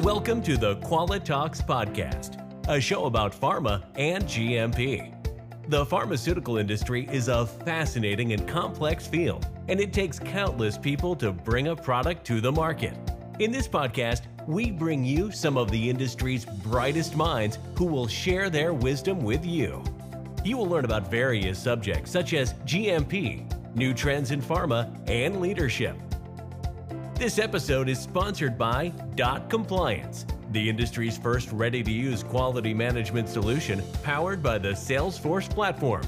Welcome 0.00 0.42
to 0.44 0.56
the 0.56 0.76
Qualitalks 0.76 1.62
Podcast, 1.62 2.38
a 2.66 2.80
show 2.80 3.04
about 3.04 3.38
pharma 3.38 3.84
and 3.94 4.24
GMP. 4.24 5.14
The 5.68 5.84
pharmaceutical 5.84 6.56
industry 6.56 7.06
is 7.12 7.28
a 7.28 7.46
fascinating 7.46 8.32
and 8.32 8.48
complex 8.48 9.06
field, 9.06 9.46
and 9.68 9.78
it 9.78 9.92
takes 9.92 10.18
countless 10.18 10.78
people 10.78 11.14
to 11.16 11.30
bring 11.30 11.68
a 11.68 11.76
product 11.76 12.26
to 12.28 12.40
the 12.40 12.50
market. 12.50 12.96
In 13.38 13.52
this 13.52 13.68
podcast, 13.68 14.22
we 14.48 14.70
bring 14.70 15.04
you 15.04 15.30
some 15.30 15.58
of 15.58 15.70
the 15.70 15.90
industry's 15.90 16.46
brightest 16.46 17.14
minds 17.14 17.58
who 17.76 17.84
will 17.84 18.08
share 18.08 18.48
their 18.48 18.72
wisdom 18.72 19.20
with 19.20 19.44
you. 19.44 19.84
You 20.42 20.56
will 20.56 20.66
learn 20.66 20.86
about 20.86 21.10
various 21.10 21.58
subjects 21.58 22.10
such 22.10 22.32
as 22.32 22.54
GMP, 22.64 23.46
new 23.76 23.92
trends 23.92 24.30
in 24.30 24.40
pharma, 24.40 24.90
and 25.08 25.40
leadership. 25.40 25.96
This 27.22 27.38
episode 27.38 27.88
is 27.88 28.00
sponsored 28.00 28.58
by 28.58 28.88
Dot 29.14 29.48
Compliance, 29.48 30.26
the 30.50 30.68
industry's 30.68 31.16
first 31.16 31.52
ready 31.52 31.80
to 31.80 31.90
use 31.92 32.24
quality 32.24 32.74
management 32.74 33.28
solution 33.28 33.80
powered 34.02 34.42
by 34.42 34.58
the 34.58 34.70
Salesforce 34.70 35.48
platform. 35.48 36.02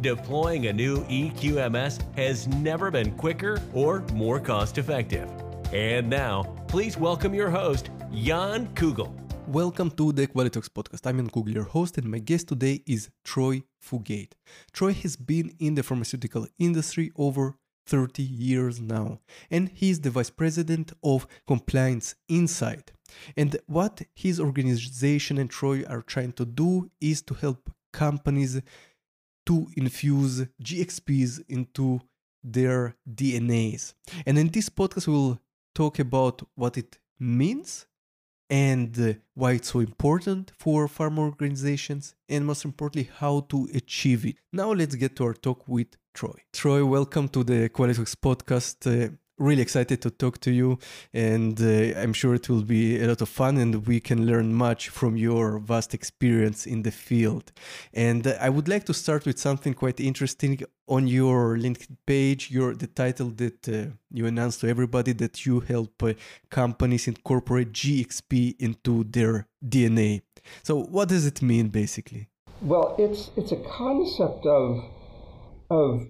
Deploying 0.00 0.66
a 0.66 0.72
new 0.72 1.04
EQMS 1.04 2.02
has 2.16 2.48
never 2.48 2.90
been 2.90 3.12
quicker 3.12 3.62
or 3.72 4.00
more 4.14 4.40
cost 4.40 4.78
effective. 4.78 5.30
And 5.72 6.10
now, 6.10 6.42
please 6.66 6.96
welcome 6.96 7.34
your 7.34 7.50
host, 7.50 7.90
Jan 8.12 8.66
Kugel. 8.74 9.14
Welcome 9.46 9.92
to 9.92 10.10
the 10.10 10.26
Quality 10.26 10.50
Talks 10.50 10.68
podcast. 10.68 11.06
I'm 11.06 11.18
Jan 11.18 11.30
Kugel, 11.30 11.54
your 11.54 11.70
host, 11.70 11.98
and 11.98 12.10
my 12.10 12.18
guest 12.18 12.48
today 12.48 12.82
is 12.84 13.10
Troy 13.22 13.62
Fugate. 13.80 14.32
Troy 14.72 14.92
has 14.92 15.14
been 15.14 15.54
in 15.60 15.76
the 15.76 15.84
pharmaceutical 15.84 16.48
industry 16.58 17.12
over 17.14 17.54
30 17.88 18.22
years 18.22 18.80
now, 18.80 19.18
and 19.50 19.70
he's 19.74 20.00
the 20.00 20.10
vice 20.10 20.30
president 20.30 20.92
of 21.02 21.26
Compliance 21.46 22.14
Insight. 22.28 22.92
And 23.36 23.56
what 23.66 24.02
his 24.14 24.38
organization 24.38 25.38
and 25.38 25.50
Troy 25.50 25.82
are 25.88 26.02
trying 26.02 26.32
to 26.32 26.44
do 26.44 26.90
is 27.00 27.22
to 27.22 27.34
help 27.34 27.70
companies 27.92 28.60
to 29.46 29.66
infuse 29.76 30.46
GXPs 30.62 31.40
into 31.48 32.00
their 32.44 32.94
DNAs. 33.10 33.94
And 34.26 34.38
in 34.38 34.48
this 34.48 34.68
podcast, 34.68 35.08
we'll 35.08 35.40
talk 35.74 35.98
about 35.98 36.42
what 36.54 36.76
it 36.76 36.98
means 37.18 37.86
and 38.50 39.20
why 39.34 39.52
it's 39.52 39.72
so 39.72 39.80
important 39.80 40.52
for 40.58 40.88
pharma 40.88 41.18
organizations, 41.18 42.14
and 42.28 42.46
most 42.46 42.64
importantly, 42.64 43.10
how 43.18 43.40
to 43.48 43.68
achieve 43.74 44.24
it. 44.24 44.36
Now, 44.52 44.72
let's 44.72 44.94
get 44.94 45.16
to 45.16 45.24
our 45.24 45.34
talk 45.34 45.66
with 45.68 45.96
Troy. 46.18 46.42
Troy, 46.52 46.84
welcome 46.84 47.28
to 47.28 47.44
the 47.44 47.68
Qualitalks 47.68 48.16
podcast. 48.16 48.78
Uh, 48.84 49.12
really 49.38 49.62
excited 49.62 50.02
to 50.02 50.10
talk 50.10 50.40
to 50.40 50.50
you, 50.50 50.76
and 51.14 51.60
uh, 51.60 51.96
I'm 51.96 52.12
sure 52.12 52.34
it 52.34 52.48
will 52.48 52.64
be 52.64 53.00
a 53.00 53.06
lot 53.06 53.22
of 53.22 53.28
fun, 53.28 53.56
and 53.56 53.86
we 53.86 54.00
can 54.00 54.26
learn 54.26 54.52
much 54.52 54.88
from 54.88 55.16
your 55.16 55.60
vast 55.60 55.94
experience 55.94 56.66
in 56.66 56.82
the 56.82 56.90
field. 56.90 57.52
And 57.94 58.26
uh, 58.26 58.34
I 58.40 58.48
would 58.48 58.66
like 58.66 58.84
to 58.86 58.94
start 58.94 59.26
with 59.26 59.38
something 59.38 59.74
quite 59.74 60.00
interesting 60.00 60.60
on 60.88 61.06
your 61.06 61.56
LinkedIn 61.56 61.96
page. 62.04 62.50
Your 62.50 62.74
the 62.74 62.88
title 62.88 63.28
that 63.36 63.68
uh, 63.68 63.94
you 64.10 64.26
announced 64.26 64.60
to 64.62 64.68
everybody 64.68 65.12
that 65.12 65.46
you 65.46 65.60
help 65.60 66.02
uh, 66.02 66.14
companies 66.50 67.06
incorporate 67.06 67.70
GXP 67.70 68.56
into 68.58 69.04
their 69.04 69.46
DNA. 69.64 70.22
So, 70.64 70.82
what 70.82 71.10
does 71.10 71.26
it 71.26 71.42
mean, 71.42 71.68
basically? 71.68 72.28
Well, 72.60 72.96
it's 72.98 73.30
it's 73.36 73.52
a 73.52 73.62
concept 73.78 74.46
of 74.46 74.97
of 75.70 76.06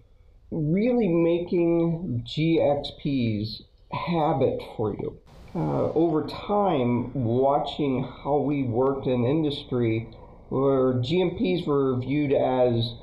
really 0.50 1.08
making 1.08 2.24
GXPs 2.26 3.62
habit 3.92 4.60
for 4.76 4.94
you. 4.94 5.18
Uh, 5.54 5.90
over 5.92 6.26
time, 6.26 7.12
watching 7.14 8.04
how 8.04 8.38
we 8.38 8.62
worked 8.62 9.06
in 9.06 9.24
industry, 9.24 10.08
where 10.50 10.94
GMPs 10.94 11.66
were 11.66 11.98
viewed 11.98 12.32
as 12.32 12.94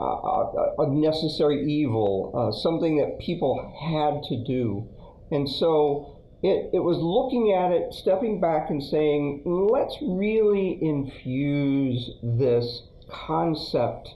uh, 0.00 0.72
a 0.78 0.88
necessary 0.88 1.70
evil, 1.70 2.32
uh, 2.34 2.52
something 2.52 2.96
that 2.98 3.18
people 3.20 3.58
had 3.78 4.22
to 4.28 4.42
do. 4.44 4.88
And 5.30 5.48
so 5.48 6.18
it, 6.42 6.70
it 6.72 6.80
was 6.80 6.98
looking 6.98 7.52
at 7.52 7.72
it, 7.72 7.92
stepping 7.92 8.40
back 8.40 8.70
and 8.70 8.82
saying, 8.82 9.42
let's 9.44 9.96
really 10.00 10.78
infuse 10.80 12.10
this 12.22 12.82
concept 13.10 14.14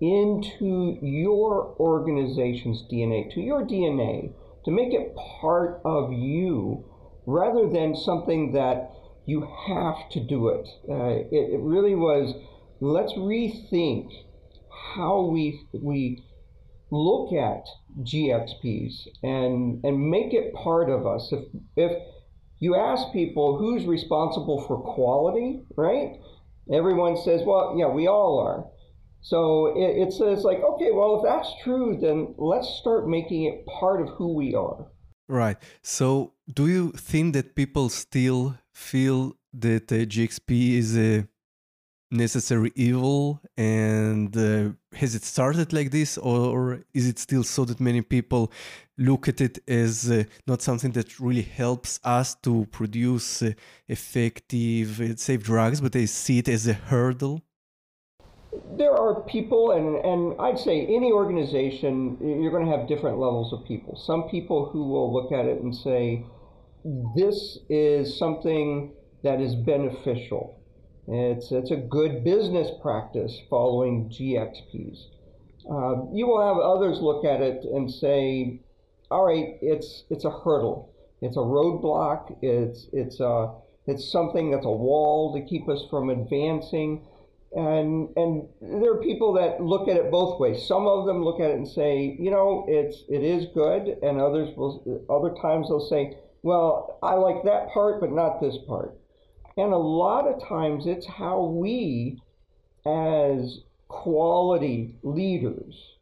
into 0.00 0.98
your 1.00 1.76
organization's 1.78 2.84
DNA, 2.90 3.32
to 3.34 3.40
your 3.40 3.64
DNA, 3.64 4.32
to 4.64 4.70
make 4.70 4.92
it 4.92 5.14
part 5.40 5.80
of 5.84 6.12
you 6.12 6.84
rather 7.26 7.68
than 7.68 7.94
something 7.94 8.52
that 8.52 8.90
you 9.26 9.48
have 9.66 10.08
to 10.10 10.20
do 10.20 10.48
it. 10.48 10.68
Uh, 10.88 11.24
it, 11.30 11.54
it 11.54 11.60
really 11.60 11.94
was 11.94 12.34
let's 12.80 13.12
rethink 13.14 14.10
how 14.94 15.22
we, 15.22 15.60
we 15.72 16.22
look 16.90 17.32
at 17.32 17.64
GXPs 18.02 19.08
and, 19.22 19.84
and 19.84 20.10
make 20.10 20.34
it 20.34 20.54
part 20.54 20.90
of 20.90 21.06
us. 21.06 21.32
If, 21.32 21.44
if 21.76 22.02
you 22.58 22.76
ask 22.76 23.12
people 23.12 23.58
who's 23.58 23.86
responsible 23.86 24.64
for 24.66 24.78
quality, 24.78 25.62
right? 25.76 26.16
Everyone 26.72 27.16
says, 27.16 27.42
well, 27.44 27.74
yeah, 27.78 27.88
we 27.88 28.06
all 28.06 28.38
are. 28.38 28.66
So 29.24 29.72
it, 29.74 30.02
it 30.02 30.12
says 30.12 30.44
like, 30.44 30.60
okay, 30.62 30.90
well, 30.92 31.16
if 31.16 31.22
that's 31.24 31.50
true, 31.62 31.96
then 31.98 32.34
let's 32.36 32.68
start 32.68 33.08
making 33.08 33.44
it 33.44 33.64
part 33.66 34.02
of 34.02 34.10
who 34.10 34.34
we 34.34 34.54
are. 34.54 34.86
Right. 35.28 35.56
So 35.82 36.34
do 36.52 36.66
you 36.68 36.92
think 36.92 37.32
that 37.32 37.54
people 37.54 37.88
still 37.88 38.58
feel 38.74 39.34
that 39.54 39.90
uh, 39.90 40.04
GXP 40.04 40.74
is 40.74 40.98
a 40.98 41.26
necessary 42.10 42.70
evil 42.74 43.40
and 43.56 44.36
uh, 44.36 44.68
has 44.94 45.14
it 45.14 45.24
started 45.24 45.72
like 45.72 45.90
this 45.90 46.18
or 46.18 46.84
is 46.92 47.08
it 47.08 47.18
still 47.18 47.42
so 47.42 47.64
that 47.64 47.80
many 47.80 48.02
people 48.02 48.52
look 48.98 49.26
at 49.26 49.40
it 49.40 49.58
as 49.66 50.10
uh, 50.10 50.22
not 50.46 50.60
something 50.60 50.92
that 50.92 51.18
really 51.18 51.42
helps 51.42 51.98
us 52.04 52.36
to 52.36 52.66
produce 52.70 53.42
uh, 53.42 53.50
effective 53.88 55.00
uh, 55.00 55.16
safe 55.16 55.42
drugs 55.42 55.80
but 55.80 55.92
they 55.92 56.06
see 56.06 56.38
it 56.38 56.48
as 56.48 56.68
a 56.68 56.74
hurdle 56.74 57.42
there 58.76 58.92
are 58.92 59.22
people, 59.22 59.72
and, 59.72 60.04
and 60.04 60.40
I'd 60.40 60.58
say 60.58 60.86
any 60.86 61.12
organization, 61.12 62.18
you're 62.20 62.50
going 62.50 62.64
to 62.64 62.76
have 62.76 62.88
different 62.88 63.18
levels 63.18 63.52
of 63.52 63.64
people. 63.66 63.96
Some 63.96 64.28
people 64.28 64.66
who 64.70 64.88
will 64.88 65.12
look 65.12 65.32
at 65.32 65.44
it 65.46 65.62
and 65.62 65.74
say, 65.74 66.24
this 67.16 67.58
is 67.68 68.18
something 68.18 68.92
that 69.22 69.40
is 69.40 69.54
beneficial. 69.54 70.60
It's, 71.06 71.52
it's 71.52 71.70
a 71.70 71.76
good 71.76 72.24
business 72.24 72.68
practice 72.82 73.38
following 73.48 74.08
GXPs. 74.08 75.06
Uh, 75.70 76.12
you 76.12 76.26
will 76.26 76.46
have 76.46 76.58
others 76.58 77.00
look 77.00 77.24
at 77.24 77.40
it 77.40 77.64
and 77.64 77.90
say, 77.90 78.60
all 79.10 79.24
right, 79.24 79.56
it's, 79.62 80.04
it's 80.10 80.24
a 80.24 80.30
hurdle. 80.30 80.92
It's 81.20 81.36
a 81.36 81.40
roadblock. 81.40 82.36
It's, 82.42 82.86
it's, 82.92 83.20
a, 83.20 83.54
it's 83.86 84.10
something 84.10 84.50
that's 84.50 84.66
a 84.66 84.70
wall 84.70 85.32
to 85.34 85.40
keep 85.46 85.68
us 85.68 85.84
from 85.88 86.10
advancing 86.10 87.06
and 87.54 88.08
and 88.16 88.48
there 88.60 88.92
are 88.92 89.02
people 89.02 89.32
that 89.34 89.62
look 89.62 89.88
at 89.88 89.96
it 89.96 90.10
both 90.10 90.40
ways. 90.40 90.66
Some 90.66 90.86
of 90.86 91.06
them 91.06 91.22
look 91.24 91.40
at 91.40 91.50
it 91.50 91.56
and 91.56 91.68
say, 91.68 92.16
you 92.18 92.30
know, 92.30 92.64
it's 92.68 93.04
it 93.08 93.22
is 93.22 93.46
good, 93.54 93.98
and 94.02 94.20
others 94.20 94.56
will 94.56 95.04
other 95.08 95.34
times 95.40 95.68
they'll 95.68 95.88
say, 95.88 96.16
well, 96.42 96.98
I 97.02 97.14
like 97.14 97.44
that 97.44 97.70
part, 97.70 98.00
but 98.00 98.12
not 98.12 98.40
this 98.40 98.58
part. 98.66 98.98
And 99.56 99.72
a 99.72 99.78
lot 99.78 100.26
of 100.26 100.42
times 100.46 100.86
it's 100.86 101.06
how 101.06 101.44
we, 101.44 102.20
as 102.84 103.60
quality 103.86 104.96
leaders, 105.02 105.94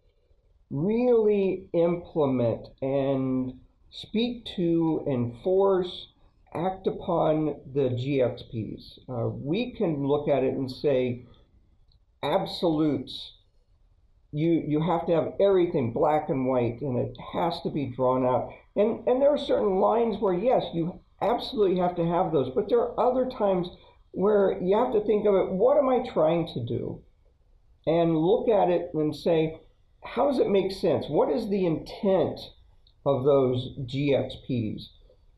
really 0.71 1.67
implement 1.75 2.69
and 2.81 3.61
speak 3.91 4.47
to, 4.57 5.05
enforce, 5.07 6.09
act 6.55 6.87
upon 6.87 7.57
the 7.75 7.91
GXPs. 7.91 8.99
Uh, 9.09 9.29
we 9.29 9.73
can 9.73 10.07
look 10.07 10.29
at 10.29 10.43
it 10.43 10.55
and 10.55 10.71
say, 10.71 11.25
absolutes. 12.23 13.33
You 14.33 14.65
you 14.67 14.81
have 14.81 15.07
to 15.07 15.13
have 15.13 15.35
everything 15.41 15.93
black 15.93 16.29
and 16.29 16.47
white, 16.47 16.81
and 16.81 16.99
it 16.99 17.17
has 17.35 17.61
to 17.63 17.71
be 17.71 17.93
drawn 17.95 18.25
out. 18.25 18.51
And 18.77 19.07
and 19.07 19.21
there 19.21 19.31
are 19.31 19.39
certain 19.39 19.79
lines 19.79 20.17
where 20.21 20.35
yes, 20.35 20.65
you 20.73 21.01
absolutely 21.21 21.79
have 21.79 21.97
to 21.97 22.07
have 22.07 22.33
those, 22.33 22.51
but 22.55 22.69
there 22.69 22.81
are 22.81 22.99
other 22.99 23.29
times 23.31 23.69
where 24.13 24.61
you 24.63 24.77
have 24.77 24.93
to 24.93 25.05
think 25.05 25.27
of 25.27 25.35
it. 25.35 25.51
What 25.51 25.79
am 25.79 25.89
I 25.89 26.07
trying 26.13 26.49
to 26.55 26.65
do? 26.65 27.03
And 27.87 28.17
look 28.17 28.49
at 28.49 28.69
it 28.69 28.91
and 28.95 29.15
say, 29.15 29.61
how 30.05 30.31
does 30.31 30.39
it 30.39 30.49
make 30.49 30.71
sense? 30.73 31.07
What 31.09 31.31
is 31.31 31.49
the 31.49 31.67
intent 31.67 32.39
of 33.07 33.25
those 33.25 33.77
GXPs? 33.87 34.83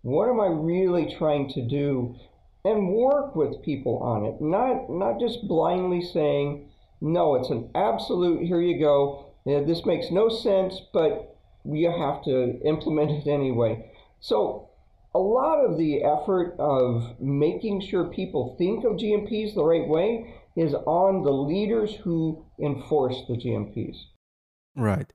What 0.03 0.29
am 0.29 0.41
I 0.41 0.47
really 0.47 1.15
trying 1.17 1.49
to 1.51 1.67
do? 1.67 2.17
And 2.65 2.95
work 2.95 3.37
with 3.37 3.63
people 3.63 3.99
on 3.99 4.25
it, 4.25 4.41
not 4.41 4.89
not 4.89 5.21
just 5.21 5.47
blindly 5.47 6.01
saying, 6.01 6.71
no, 7.05 7.35
it's 7.35 7.51
an 7.51 7.71
absolute, 7.75 8.47
here 8.47 8.63
you 8.63 8.79
go. 8.81 9.27
this 9.45 9.85
makes 9.85 10.11
no 10.11 10.31
sense, 10.31 10.81
but 10.93 11.37
we 11.63 11.83
have 11.83 12.25
to 12.25 12.61
implement 12.65 13.11
it 13.11 13.31
anyway. 13.31 13.93
So 14.21 14.71
a 15.15 15.19
lot 15.19 15.59
of 15.65 15.77
the 15.77 16.03
effort 16.03 16.57
of 16.59 17.21
making 17.21 17.83
sure 17.83 18.07
people 18.07 18.57
think 18.57 18.85
of 18.85 18.93
GMPs 18.93 19.55
the 19.55 19.65
right 19.65 19.87
way 19.87 20.35
is 20.57 20.73
on 20.87 21.23
the 21.23 21.31
leaders 21.31 21.95
who 21.95 22.45
enforce 22.59 23.21
the 23.29 23.35
GMPs. 23.35 23.97
Right. 24.75 25.13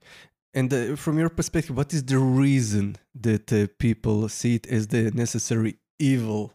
And 0.53 0.71
uh, 0.71 0.95
from 0.95 1.17
your 1.17 1.29
perspective, 1.29 1.75
what 1.75 1.91
is 1.93 2.03
the 2.03 2.19
reason 2.19 2.97
that 3.15 3.51
uh, 3.51 3.67
people 3.79 4.29
see 4.29 4.55
it 4.55 4.67
as 4.67 4.87
the 4.87 5.09
necessary 5.11 5.77
evil, 5.97 6.53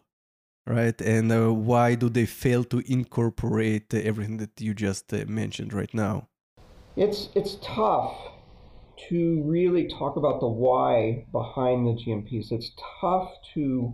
right? 0.65 0.99
And 1.01 1.31
uh, 1.31 1.53
why 1.53 1.95
do 1.95 2.09
they 2.09 2.25
fail 2.25 2.63
to 2.65 2.83
incorporate 2.91 3.93
everything 3.93 4.37
that 4.37 4.59
you 4.59 4.73
just 4.73 5.13
uh, 5.13 5.25
mentioned 5.27 5.73
right 5.73 5.93
now? 5.93 6.27
It's 6.95 7.29
it's 7.35 7.57
tough 7.61 8.15
to 9.09 9.43
really 9.43 9.87
talk 9.87 10.15
about 10.15 10.39
the 10.39 10.47
why 10.47 11.25
behind 11.31 11.85
the 11.85 11.91
GMPs. 11.91 12.51
It's 12.51 12.71
tough 13.01 13.31
to 13.53 13.93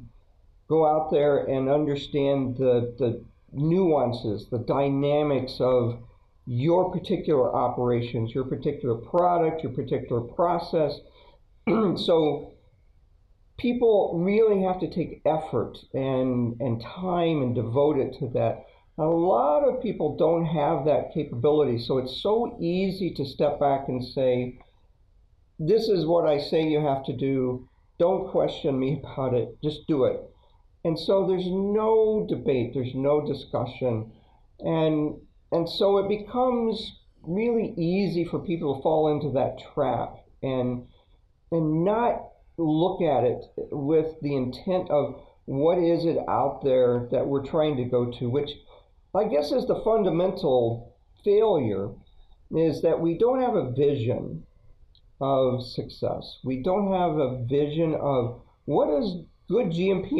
go 0.67 0.85
out 0.85 1.11
there 1.11 1.45
and 1.45 1.69
understand 1.69 2.57
the 2.57 2.93
the 2.97 3.25
nuances, 3.51 4.47
the 4.49 4.59
dynamics 4.59 5.57
of 5.59 5.99
your 6.45 6.91
particular 6.91 7.53
operations, 7.53 8.33
your 8.33 8.45
particular 8.45 8.95
product, 8.95 9.63
your 9.63 9.71
particular 9.73 10.21
process. 10.21 10.99
so 11.67 12.53
people 13.61 14.19
really 14.23 14.63
have 14.63 14.79
to 14.79 14.89
take 14.89 15.21
effort 15.25 15.77
and, 15.93 16.59
and 16.59 16.81
time 16.81 17.41
and 17.41 17.53
devote 17.53 17.97
it 17.97 18.17
to 18.19 18.27
that. 18.29 18.65
A 18.97 19.05
lot 19.05 19.63
of 19.63 19.81
people 19.81 20.17
don't 20.17 20.45
have 20.45 20.85
that 20.85 21.13
capability, 21.13 21.79
so 21.79 21.97
it's 21.99 22.21
so 22.21 22.57
easy 22.59 23.13
to 23.13 23.25
step 23.25 23.59
back 23.59 23.87
and 23.87 24.03
say, 24.03 24.59
This 25.59 25.87
is 25.87 26.05
what 26.05 26.27
I 26.27 26.39
say 26.39 26.63
you 26.63 26.81
have 26.81 27.05
to 27.05 27.15
do. 27.15 27.69
Don't 27.99 28.31
question 28.31 28.79
me 28.79 29.01
about 29.03 29.33
it, 29.33 29.57
just 29.63 29.87
do 29.87 30.05
it. 30.05 30.19
And 30.83 30.97
so 30.97 31.27
there's 31.27 31.47
no 31.47 32.25
debate, 32.27 32.73
there's 32.73 32.95
no 32.95 33.25
discussion. 33.25 34.11
And 34.59 35.21
and 35.51 35.69
so 35.69 35.97
it 35.97 36.07
becomes 36.07 36.99
really 37.23 37.73
easy 37.77 38.25
for 38.25 38.39
people 38.39 38.75
to 38.75 38.81
fall 38.81 39.11
into 39.11 39.31
that 39.33 39.59
trap 39.73 40.15
and 40.41 40.87
and 41.51 41.83
not 41.83 42.30
look 42.61 43.01
at 43.01 43.23
it 43.23 43.45
with 43.71 44.19
the 44.21 44.35
intent 44.35 44.89
of 44.89 45.21
what 45.45 45.77
is 45.77 46.05
it 46.05 46.17
out 46.27 46.61
there 46.63 47.07
that 47.11 47.25
we're 47.25 47.45
trying 47.45 47.77
to 47.77 47.85
go 47.85 48.11
to, 48.11 48.29
which 48.29 48.51
I 49.13 49.25
guess 49.25 49.51
is 49.51 49.67
the 49.67 49.81
fundamental 49.83 50.95
failure 51.23 51.89
is 52.51 52.81
that 52.81 52.99
we 52.99 53.17
don't 53.17 53.41
have 53.41 53.55
a 53.55 53.71
vision 53.71 54.45
of 55.19 55.65
success. 55.65 56.39
We 56.43 56.63
don't 56.63 56.91
have 56.91 57.17
a 57.17 57.43
vision 57.45 57.95
of 57.95 58.41
what 58.65 58.87
does 58.87 59.23
good 59.49 59.67
GMP 59.67 60.19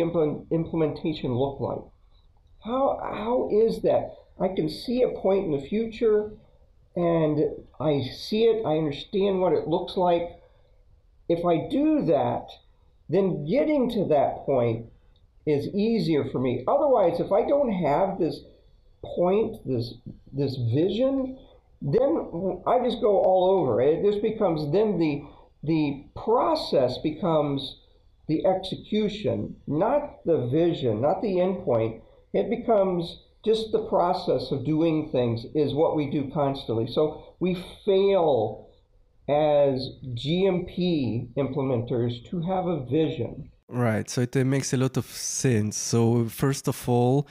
implementation 0.51 1.33
look 1.33 1.59
like? 1.59 1.83
How, 2.63 2.99
how 3.01 3.49
is 3.51 3.81
that? 3.81 4.15
I 4.39 4.49
can 4.49 4.69
see 4.69 5.01
a 5.01 5.09
point 5.09 5.45
in 5.45 5.51
the 5.51 5.67
future 5.67 6.31
and 6.95 7.39
I 7.79 8.01
see 8.13 8.43
it, 8.43 8.65
I 8.65 8.77
understand 8.77 9.39
what 9.39 9.53
it 9.53 9.67
looks 9.67 9.95
like. 9.95 10.40
If 11.31 11.45
I 11.45 11.69
do 11.69 12.05
that, 12.05 12.47
then 13.09 13.45
getting 13.45 13.89
to 13.91 14.05
that 14.05 14.45
point 14.45 14.87
is 15.45 15.67
easier 15.73 16.25
for 16.25 16.39
me. 16.39 16.63
Otherwise, 16.67 17.19
if 17.19 17.31
I 17.31 17.47
don't 17.47 17.71
have 17.71 18.19
this 18.19 18.41
point, 19.03 19.57
this 19.65 19.95
this 20.33 20.55
vision, 20.55 21.37
then 21.81 22.61
I 22.67 22.79
just 22.83 23.01
go 23.01 23.17
all 23.17 23.59
over. 23.59 23.81
It 23.81 24.03
just 24.03 24.21
becomes 24.21 24.71
then 24.71 24.99
the 24.99 25.23
the 25.63 26.05
process 26.15 26.97
becomes 26.99 27.77
the 28.27 28.45
execution, 28.45 29.55
not 29.67 30.23
the 30.25 30.47
vision, 30.47 31.01
not 31.01 31.21
the 31.21 31.35
endpoint. 31.35 32.01
It 32.33 32.49
becomes 32.49 33.23
just 33.43 33.71
the 33.71 33.85
process 33.87 34.51
of 34.51 34.63
doing 34.63 35.09
things 35.11 35.45
is 35.55 35.73
what 35.73 35.95
we 35.95 36.09
do 36.09 36.29
constantly. 36.31 36.87
So 36.87 37.35
we 37.39 37.55
fail 37.85 38.69
as 39.31 39.89
GMP 40.13 41.27
implementers 41.35 42.29
to 42.29 42.41
have 42.41 42.65
a 42.67 42.85
vision. 42.85 43.49
Right. 43.67 44.09
So 44.09 44.21
it 44.21 44.35
uh, 44.35 44.43
makes 44.43 44.73
a 44.73 44.77
lot 44.77 44.97
of 44.97 45.05
sense. 45.05 45.77
So, 45.77 46.25
first 46.25 46.67
of 46.67 46.89
all, 46.89 47.27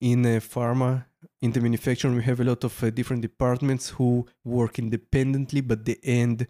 in 0.00 0.22
pharma, 0.22 1.04
in 1.42 1.52
the 1.52 1.60
manufacturing, 1.60 2.16
we 2.16 2.22
have 2.22 2.40
a 2.40 2.44
lot 2.44 2.64
of 2.64 2.82
uh, 2.82 2.90
different 2.90 3.22
departments 3.22 3.90
who 3.90 4.26
work 4.44 4.78
independently, 4.78 5.60
but 5.60 5.84
the 5.84 5.98
end 6.02 6.46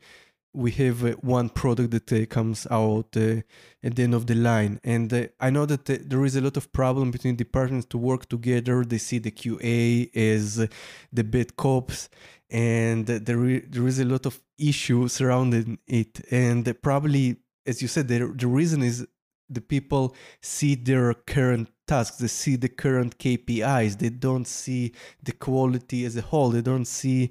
we 0.56 0.70
have 0.70 1.04
uh, 1.04 1.10
one 1.20 1.50
product 1.50 1.90
that 1.90 2.10
uh, 2.12 2.24
comes 2.26 2.66
out 2.70 3.14
uh, 3.16 3.42
at 3.82 3.94
the 3.94 4.02
end 4.02 4.14
of 4.14 4.26
the 4.26 4.34
line. 4.34 4.80
And 4.82 5.12
uh, 5.12 5.26
i 5.38 5.50
know 5.50 5.66
that 5.66 5.88
uh, 5.88 5.98
there 6.00 6.24
is 6.24 6.34
a 6.34 6.40
lot 6.40 6.56
of 6.56 6.72
problem 6.72 7.10
between 7.10 7.36
departments 7.36 7.86
to 7.90 7.98
work 7.98 8.28
together. 8.28 8.84
They 8.84 8.98
see 8.98 9.18
the 9.18 9.30
qa 9.30 10.16
as 10.16 10.58
uh, 10.58 10.66
the 11.12 11.24
bad 11.24 11.56
cops 11.56 12.08
and 12.48 13.06
there, 13.06 13.60
there 13.60 13.86
is 13.86 13.98
a 13.98 14.04
lot 14.04 14.24
of 14.24 14.40
issues 14.58 15.12
surrounding 15.12 15.78
it. 15.86 16.20
And 16.30 16.64
probably 16.80 17.36
as 17.66 17.82
you 17.82 17.88
said 17.88 18.08
the, 18.08 18.32
the 18.34 18.46
reason 18.46 18.82
is 18.82 19.06
the 19.50 19.60
people 19.60 20.16
see 20.40 20.74
their 20.74 21.12
current 21.12 21.68
tasks. 21.86 22.16
They 22.16 22.28
see 22.28 22.56
the 22.56 22.70
current 22.70 23.18
kpis 23.18 23.98
they 23.98 24.08
don't 24.08 24.46
see 24.46 24.92
the 25.22 25.32
quality 25.32 26.06
as 26.06 26.16
a 26.16 26.22
whole. 26.22 26.50
They 26.50 26.62
don't 26.62 26.86
see 26.86 27.30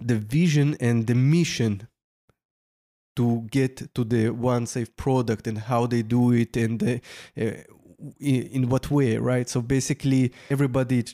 the 0.00 0.16
vision 0.16 0.76
and 0.80 1.06
the 1.06 1.14
mission 1.14 1.86
to 3.16 3.46
get 3.50 3.94
to 3.94 4.04
the 4.04 4.30
one 4.30 4.66
safe 4.66 4.94
product 4.96 5.46
and 5.46 5.58
how 5.58 5.86
they 5.86 6.02
do 6.02 6.32
it 6.32 6.56
and 6.56 6.82
uh, 6.82 6.98
in, 7.36 7.62
in, 8.18 8.68
what 8.68 8.90
way 8.90 9.16
right? 9.16 9.48
So 9.48 9.60
basically 9.60 10.32
everybody 10.50 11.04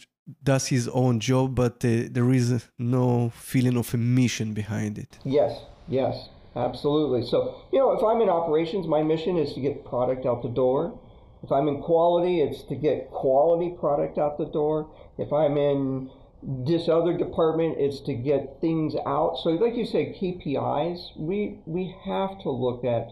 does 0.43 0.69
his 0.69 0.89
own 0.89 1.21
job 1.21 1.55
but 1.55 1.85
uh, 1.85 2.09
there 2.11 2.31
is 2.33 2.67
no 2.79 3.31
feeling 3.31 3.77
of 3.77 3.93
a 3.95 3.97
mission 3.97 4.53
behind 4.55 4.99
it. 4.99 5.19
Yes 5.25 5.61
yes 5.89 6.29
absolutely. 6.55 7.27
So 7.27 7.63
you 7.73 7.79
know 7.79 7.93
if 7.93 8.03
i'm 8.03 8.21
in 8.21 8.29
operations 8.29 8.87
my 8.87 9.03
mission 9.03 9.37
is 9.37 9.53
to 9.55 9.61
get 9.61 9.85
product 9.85 10.27
out 10.27 10.43
the 10.43 10.49
door. 10.49 10.99
If 11.43 11.53
i'm 11.53 11.69
in 11.69 11.83
quality 11.83 12.41
it's 12.41 12.63
to 12.65 12.75
get 12.75 13.11
quality 13.11 13.75
product 13.79 14.19
out 14.19 14.39
the 14.39 14.47
door. 14.47 14.91
If 15.19 15.33
i'm 15.33 15.57
in 15.57 16.11
this 16.43 16.89
other 16.89 17.17
department 17.17 17.79
is 17.81 18.01
to 18.03 18.15
get 18.15 18.61
things 18.61 18.95
out. 19.07 19.39
So, 19.43 19.51
like 19.51 19.75
you 19.75 19.85
say, 19.85 20.17
KPIs, 20.21 21.17
we, 21.17 21.59
we 21.67 21.95
have 22.05 22.41
to 22.43 22.51
look 22.51 22.85
at 22.85 23.09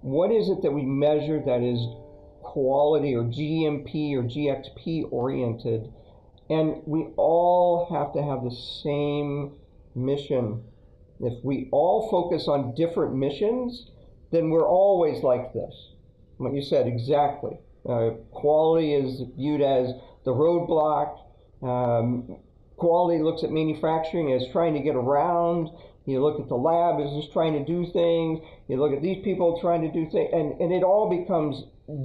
what 0.00 0.30
is 0.30 0.48
it 0.48 0.62
that 0.62 0.72
we 0.72 0.82
measure 0.82 1.42
that 1.44 1.62
is 1.62 1.80
quality 2.42 3.14
or 3.14 3.24
GMP 3.24 4.14
or 4.14 4.22
GXP 4.22 5.10
oriented. 5.10 5.92
And 6.50 6.82
we 6.86 7.08
all 7.16 7.88
have 7.92 8.12
to 8.12 8.22
have 8.22 8.44
the 8.44 8.54
same 8.82 9.54
mission. 9.94 10.62
If 11.20 11.42
we 11.44 11.68
all 11.72 12.10
focus 12.10 12.48
on 12.48 12.74
different 12.74 13.14
missions, 13.14 13.90
then 14.30 14.50
we're 14.50 14.68
always 14.68 15.22
like 15.22 15.52
this. 15.52 15.92
What 16.36 16.54
you 16.54 16.62
said 16.62 16.86
exactly. 16.86 17.58
Uh, 17.88 18.10
quality 18.32 18.94
is 18.94 19.22
viewed 19.36 19.62
as 19.62 19.92
the 20.24 20.32
roadblock. 20.32 21.18
Um, 21.62 22.38
quality 22.82 23.22
looks 23.22 23.44
at 23.44 23.50
manufacturing 23.52 24.32
as 24.32 24.42
trying 24.50 24.74
to 24.74 24.82
get 24.88 24.96
around. 24.96 25.70
You 26.04 26.20
look 26.20 26.40
at 26.40 26.48
the 26.48 26.60
lab 26.70 27.00
as 27.00 27.10
just 27.18 27.32
trying 27.32 27.54
to 27.60 27.64
do 27.74 27.80
things. 28.00 28.34
You 28.68 28.76
look 28.82 28.92
at 28.92 29.02
these 29.08 29.22
people 29.22 29.60
trying 29.60 29.82
to 29.82 29.92
do 29.98 30.10
things, 30.10 30.30
and, 30.38 30.60
and 30.60 30.70
it 30.78 30.82
all 30.82 31.06
becomes 31.18 31.54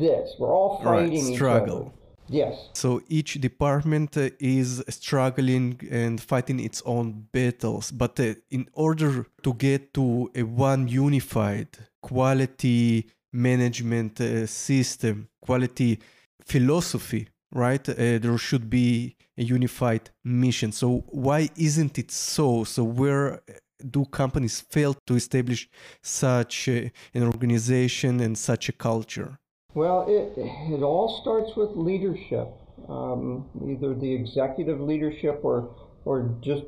this. 0.04 0.26
We're 0.40 0.54
all 0.60 0.74
fighting 0.84 1.26
right, 1.26 1.36
struggle. 1.36 1.80
each 1.80 1.88
other. 1.88 2.40
Yes. 2.40 2.54
So 2.74 3.02
each 3.08 3.32
department 3.50 4.16
uh, 4.18 4.30
is 4.40 4.84
struggling 4.90 5.80
and 5.90 6.22
fighting 6.22 6.60
its 6.60 6.80
own 6.86 7.08
battles. 7.32 7.90
But 7.90 8.20
uh, 8.20 8.36
in 8.52 8.70
order 8.74 9.26
to 9.46 9.54
get 9.56 9.96
to 9.96 10.30
a 10.36 10.44
one 10.44 10.88
unified 10.88 11.70
quality 12.04 13.10
management 13.34 14.22
uh, 14.22 14.46
system, 14.46 15.30
quality 15.42 16.00
philosophy, 16.46 17.30
right? 17.52 17.88
Uh, 17.88 17.94
there 18.20 18.38
should 18.38 18.70
be 18.70 19.16
a 19.38 19.44
unified 19.44 20.10
mission. 20.24 20.72
So 20.72 21.04
why 21.08 21.50
isn't 21.56 21.98
it 21.98 22.12
so? 22.12 22.64
So 22.64 22.84
where 22.84 23.42
do 23.90 24.06
companies 24.06 24.62
fail 24.62 24.96
to 25.06 25.16
establish 25.16 25.70
such 26.02 26.68
a, 26.68 26.92
an 27.14 27.24
organization 27.24 28.20
and 28.20 28.38
such 28.38 28.70
a 28.70 28.74
culture? 28.74 29.40
Well, 29.74 30.06
it, 30.08 30.34
it 30.38 30.82
all 30.82 31.20
starts 31.22 31.56
with 31.56 31.70
leadership, 31.76 32.48
um, 32.90 33.46
either 33.70 33.94
the 33.94 34.12
executive 34.12 34.80
leadership 34.82 35.42
or, 35.44 35.76
or 36.06 36.36
just 36.42 36.64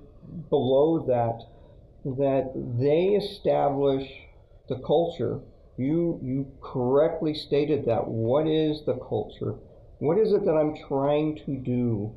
below 0.50 1.06
that, 1.08 1.42
that 2.06 2.52
they 2.80 3.16
establish 3.16 4.08
the 4.68 4.80
culture. 4.86 5.40
You, 5.78 6.20
you 6.22 6.52
correctly 6.62 7.34
stated 7.34 7.86
that. 7.86 8.08
What 8.08 8.48
is 8.48 8.86
the 8.86 8.96
culture? 8.96 9.56
What 10.00 10.18
is 10.18 10.34
it 10.34 10.46
that 10.46 10.54
I'm 10.54 10.76
trying 10.88 11.38
to 11.46 11.56
do? 11.56 12.14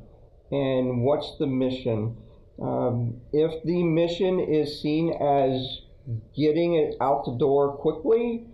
and 0.53 1.01
what's 1.01 1.35
the 1.39 1.47
mission. 1.47 2.15
Um, 2.61 3.21
if 3.31 3.63
the 3.63 3.83
mission 3.83 4.39
is 4.39 4.81
seen 4.81 5.13
as 5.13 5.81
getting 6.35 6.75
it 6.75 6.95
out 7.01 7.25
the 7.25 7.35
door 7.37 7.75
quickly, 7.77 8.45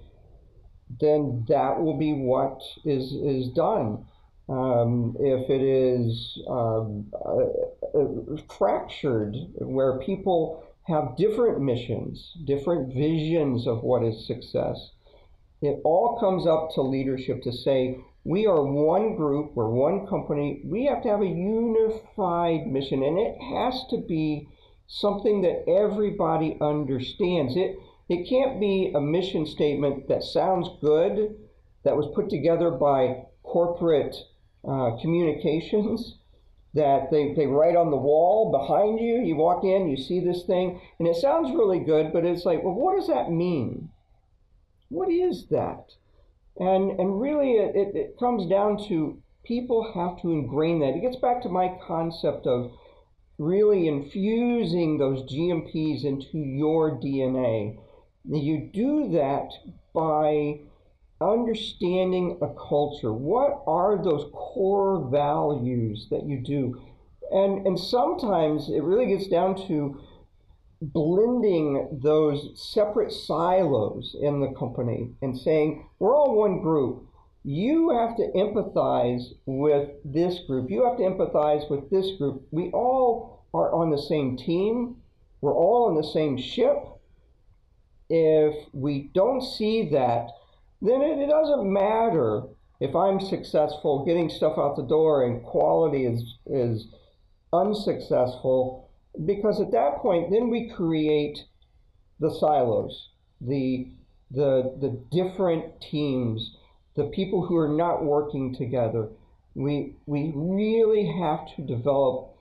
then 1.02 1.46
that 1.50 1.82
will 1.82 1.98
be 1.98 2.14
what 2.14 2.62
is 2.86 3.12
is 3.12 3.50
done. 3.50 4.06
Um, 4.48 5.16
if 5.20 5.50
it 5.50 5.62
is 5.62 6.40
um, 6.50 7.12
uh, 7.14 8.00
uh, 8.00 8.38
fractured, 8.58 9.36
where 9.58 10.00
people 10.00 10.64
have 10.88 11.18
different 11.18 11.62
missions, 11.62 12.34
different 12.46 12.94
visions 12.94 13.68
of 13.68 13.84
what 13.84 14.04
is 14.04 14.26
success, 14.26 14.92
it 15.62 15.80
all 15.84 16.18
comes 16.20 16.48
up 16.48 16.70
to 16.74 16.82
leadership 16.82 17.44
to 17.44 17.52
say, 17.52 18.00
we 18.30 18.46
are 18.46 18.62
one 18.62 19.16
group, 19.16 19.56
we're 19.56 19.68
one 19.68 20.06
company, 20.06 20.62
we 20.64 20.86
have 20.86 21.02
to 21.02 21.10
have 21.10 21.22
a 21.24 21.26
unified 21.26 22.68
mission, 22.68 23.02
and 23.02 23.18
it 23.18 23.36
has 23.42 23.88
to 23.90 23.98
be 24.08 24.48
something 24.86 25.42
that 25.42 25.68
everybody 25.68 26.56
understands. 26.62 27.58
It, 27.58 27.80
it 28.08 28.30
can't 28.30 28.60
be 28.60 28.92
a 28.94 29.02
mission 29.02 29.48
statement 29.48 30.08
that 30.10 30.22
sounds 30.22 30.70
good, 30.80 31.40
that 31.84 31.98
was 31.98 32.14
put 32.14 32.30
together 32.30 32.70
by 32.70 33.24
corporate 33.42 34.16
uh, 34.64 34.92
communications 35.02 36.20
that 36.76 37.10
they, 37.10 37.34
they 37.34 37.48
write 37.48 37.76
on 37.76 37.90
the 37.90 37.98
wall 37.98 38.52
behind 38.52 39.00
you. 39.00 39.24
You 39.24 39.38
walk 39.38 39.64
in, 39.64 39.90
you 39.90 39.98
see 39.98 40.20
this 40.20 40.44
thing, 40.44 40.80
and 41.00 41.08
it 41.08 41.16
sounds 41.16 41.50
really 41.50 41.80
good, 41.80 42.14
but 42.14 42.26
it's 42.26 42.46
like, 42.46 42.62
well, 42.62 42.76
what 42.76 42.96
does 42.96 43.08
that 43.08 43.32
mean? 43.32 43.90
What 44.90 45.10
is 45.10 45.48
that? 45.48 45.94
And, 46.60 47.00
and 47.00 47.22
really, 47.22 47.54
it, 47.54 47.96
it, 47.96 48.20
comes 48.20 48.46
down 48.50 48.86
to 48.90 49.22
people 49.46 49.94
have 49.94 50.22
to 50.22 50.32
ingrain 50.32 50.80
that. 50.82 50.96
It 50.96 51.02
gets 51.02 51.16
back 51.16 51.42
to 51.44 51.50
my 51.50 51.78
concept 51.88 52.46
of 52.46 52.72
really 53.38 53.88
infusing 53.88 54.98
those 54.98 55.24
GMPs 55.32 56.04
into 56.04 56.38
your 56.38 57.00
DNA. 57.00 57.80
You 58.26 58.70
do 58.74 59.10
that 59.14 59.52
by 59.94 60.60
understanding 61.22 62.38
a 62.42 62.50
culture. 62.68 63.14
What 63.14 63.64
are 63.66 64.04
those 64.04 64.30
core 64.34 65.08
values 65.10 66.08
that 66.12 66.28
you 66.28 66.42
do? 66.42 66.82
And, 67.32 67.66
and 67.66 67.80
sometimes 67.80 68.70
it 68.70 68.84
really 68.84 69.08
gets 69.08 69.28
down 69.28 69.56
to 69.68 70.02
blending 70.82 72.00
those 72.02 72.52
separate 72.56 73.12
silos 73.12 74.16
in 74.22 74.40
the 74.40 74.54
company 74.58 75.12
and 75.22 75.38
saying, 75.38 75.88
we're 76.00 76.16
all 76.16 76.36
one 76.36 76.62
group. 76.62 77.06
You 77.44 77.90
have 77.92 78.16
to 78.18 78.32
empathize 78.36 79.34
with 79.46 79.90
this 80.06 80.40
group. 80.48 80.70
You 80.70 80.86
have 80.86 80.98
to 80.98 81.04
empathize 81.04 81.70
with 81.70 81.90
this 81.90 82.12
group. 82.18 82.48
We 82.52 82.70
all 82.72 83.46
are 83.54 83.74
on 83.74 83.90
the 83.90 84.02
same 84.02 84.38
team. 84.38 84.98
We're 85.42 85.56
all 85.56 85.88
on 85.90 85.96
the 85.96 86.08
same 86.08 86.38
ship. 86.38 86.78
If 88.10 88.56
we 88.74 89.10
don't 89.14 89.42
see 89.42 89.90
that, 89.90 90.30
then 90.82 91.02
it, 91.02 91.20
it 91.20 91.30
doesn't 91.30 91.72
matter 91.72 92.44
if 92.80 92.96
I'm 92.96 93.20
successful 93.20 94.06
getting 94.06 94.30
stuff 94.30 94.58
out 94.58 94.76
the 94.76 94.84
door 94.84 95.26
and 95.26 95.44
quality 95.44 96.06
is 96.06 96.38
is 96.46 96.88
unsuccessful 97.52 98.89
because 99.26 99.60
at 99.60 99.72
that 99.72 99.98
point 99.98 100.30
then 100.32 100.50
we 100.50 100.70
create 100.70 101.46
the 102.20 102.30
silos 102.40 103.10
the 103.42 103.92
the 104.32 104.76
the 104.80 105.02
different 105.12 105.82
teams 105.82 106.56
the 106.96 107.06
people 107.06 107.46
who 107.46 107.56
are 107.56 107.70
not 107.70 108.04
working 108.04 108.54
together 108.54 109.10
we 109.56 109.96
we 110.06 110.32
really 110.36 111.06
have 111.20 111.48
to 111.56 111.62
develop 111.62 112.36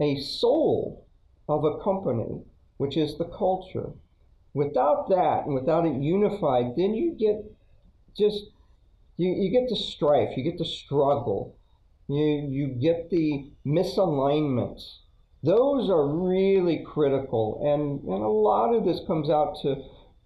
a 0.00 0.20
soul 0.20 1.06
of 1.48 1.64
a 1.64 1.82
company 1.82 2.40
which 2.76 2.96
is 2.96 3.18
the 3.18 3.24
culture 3.24 3.90
without 4.54 5.08
that 5.08 5.44
and 5.44 5.54
without 5.54 5.86
it 5.86 6.00
unified 6.00 6.74
then 6.76 6.94
you 6.94 7.12
get 7.18 7.44
just 8.16 8.44
you, 9.16 9.32
you 9.32 9.50
get 9.50 9.68
the 9.68 9.76
strife, 9.76 10.36
you 10.36 10.42
get 10.42 10.58
the 10.58 10.64
struggle, 10.64 11.56
you 12.08 12.48
you 12.50 12.66
get 12.68 13.10
the 13.10 13.50
misalignments. 13.66 14.98
Those 15.44 15.90
are 15.90 16.06
really 16.06 16.84
critical, 16.86 17.60
and 17.62 18.00
and 18.02 18.22
a 18.22 18.28
lot 18.28 18.74
of 18.74 18.84
this 18.84 19.00
comes 19.06 19.28
out 19.28 19.56
to 19.62 19.76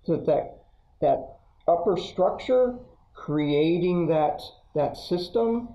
to 0.06 0.16
that 0.26 0.62
that 1.00 1.38
upper 1.66 1.96
structure, 1.96 2.78
creating 3.14 4.06
that 4.08 4.40
that 4.74 4.96
system, 4.96 5.68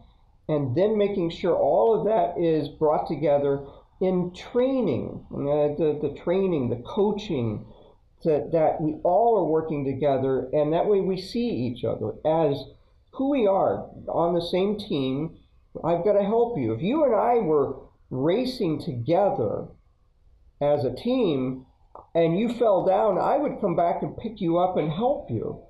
and 0.48 0.76
then 0.76 0.98
making 0.98 1.30
sure 1.32 1.56
all 1.56 2.00
of 2.00 2.06
that 2.06 2.42
is 2.42 2.70
brought 2.70 3.08
together 3.08 3.66
in 4.00 4.34
training, 4.34 5.26
uh, 5.32 5.76
the, 5.78 6.00
the 6.02 6.20
training, 6.24 6.70
the 6.70 6.84
coaching, 6.86 7.66
that, 8.24 8.52
that 8.52 8.82
we 8.82 8.94
all 9.04 9.38
are 9.38 9.46
working 9.46 9.86
together, 9.86 10.50
and 10.54 10.74
that 10.74 10.88
way 10.88 11.00
we 11.00 11.20
see 11.20 11.50
each 11.50 11.84
other 11.84 12.14
as 12.26 12.64
who 13.12 13.30
we 13.30 13.48
are 13.48 13.90
on 14.08 14.34
the 14.34 14.42
same 14.42 14.78
team. 14.78 15.38
I've 15.84 16.04
got 16.04 16.14
to 16.14 16.24
help 16.24 16.58
you. 16.58 16.74
If 16.74 16.82
you 16.82 17.04
and 17.04 17.16
I 17.16 17.36
were 17.36 17.76
racing 18.13 18.79
together 18.79 19.67
as 20.62 20.86
a 20.86 20.93
team 20.93 21.65
and 22.15 22.39
you 22.39 22.53
fell 22.53 22.86
down, 22.86 23.17
I 23.17 23.38
would 23.38 23.60
come 23.60 23.75
back 23.75 24.01
and 24.01 24.17
pick 24.17 24.39
you 24.39 24.60
up 24.60 24.77
and 24.77 24.91
help 24.91 25.29
you. 25.29 25.63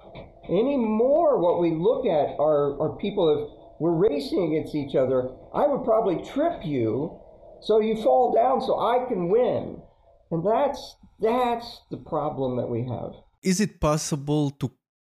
Anymore, 0.49 1.39
what 1.39 1.61
we 1.61 1.71
look 1.71 2.05
at 2.05 2.37
are, 2.39 2.79
are 2.81 2.97
people, 2.97 3.29
if 3.31 3.79
we're 3.79 3.95
racing 3.95 4.51
against 4.51 4.75
each 4.75 4.95
other, 4.95 5.29
I 5.53 5.67
would 5.67 5.85
probably 5.85 6.23
trip 6.23 6.65
you 6.65 7.19
so 7.61 7.79
you 7.79 7.95
fall 8.03 8.33
down 8.33 8.61
so 8.61 8.77
I 8.79 9.05
can 9.07 9.29
win. 9.29 9.81
And 10.31 10.45
that's 10.45 10.95
that's 11.19 11.81
the 11.91 11.97
problem 11.97 12.57
that 12.57 12.67
we 12.67 12.85
have. 12.87 13.13
Is 13.41 13.61
it 13.61 13.79
possible 13.79 14.51
to 14.51 14.71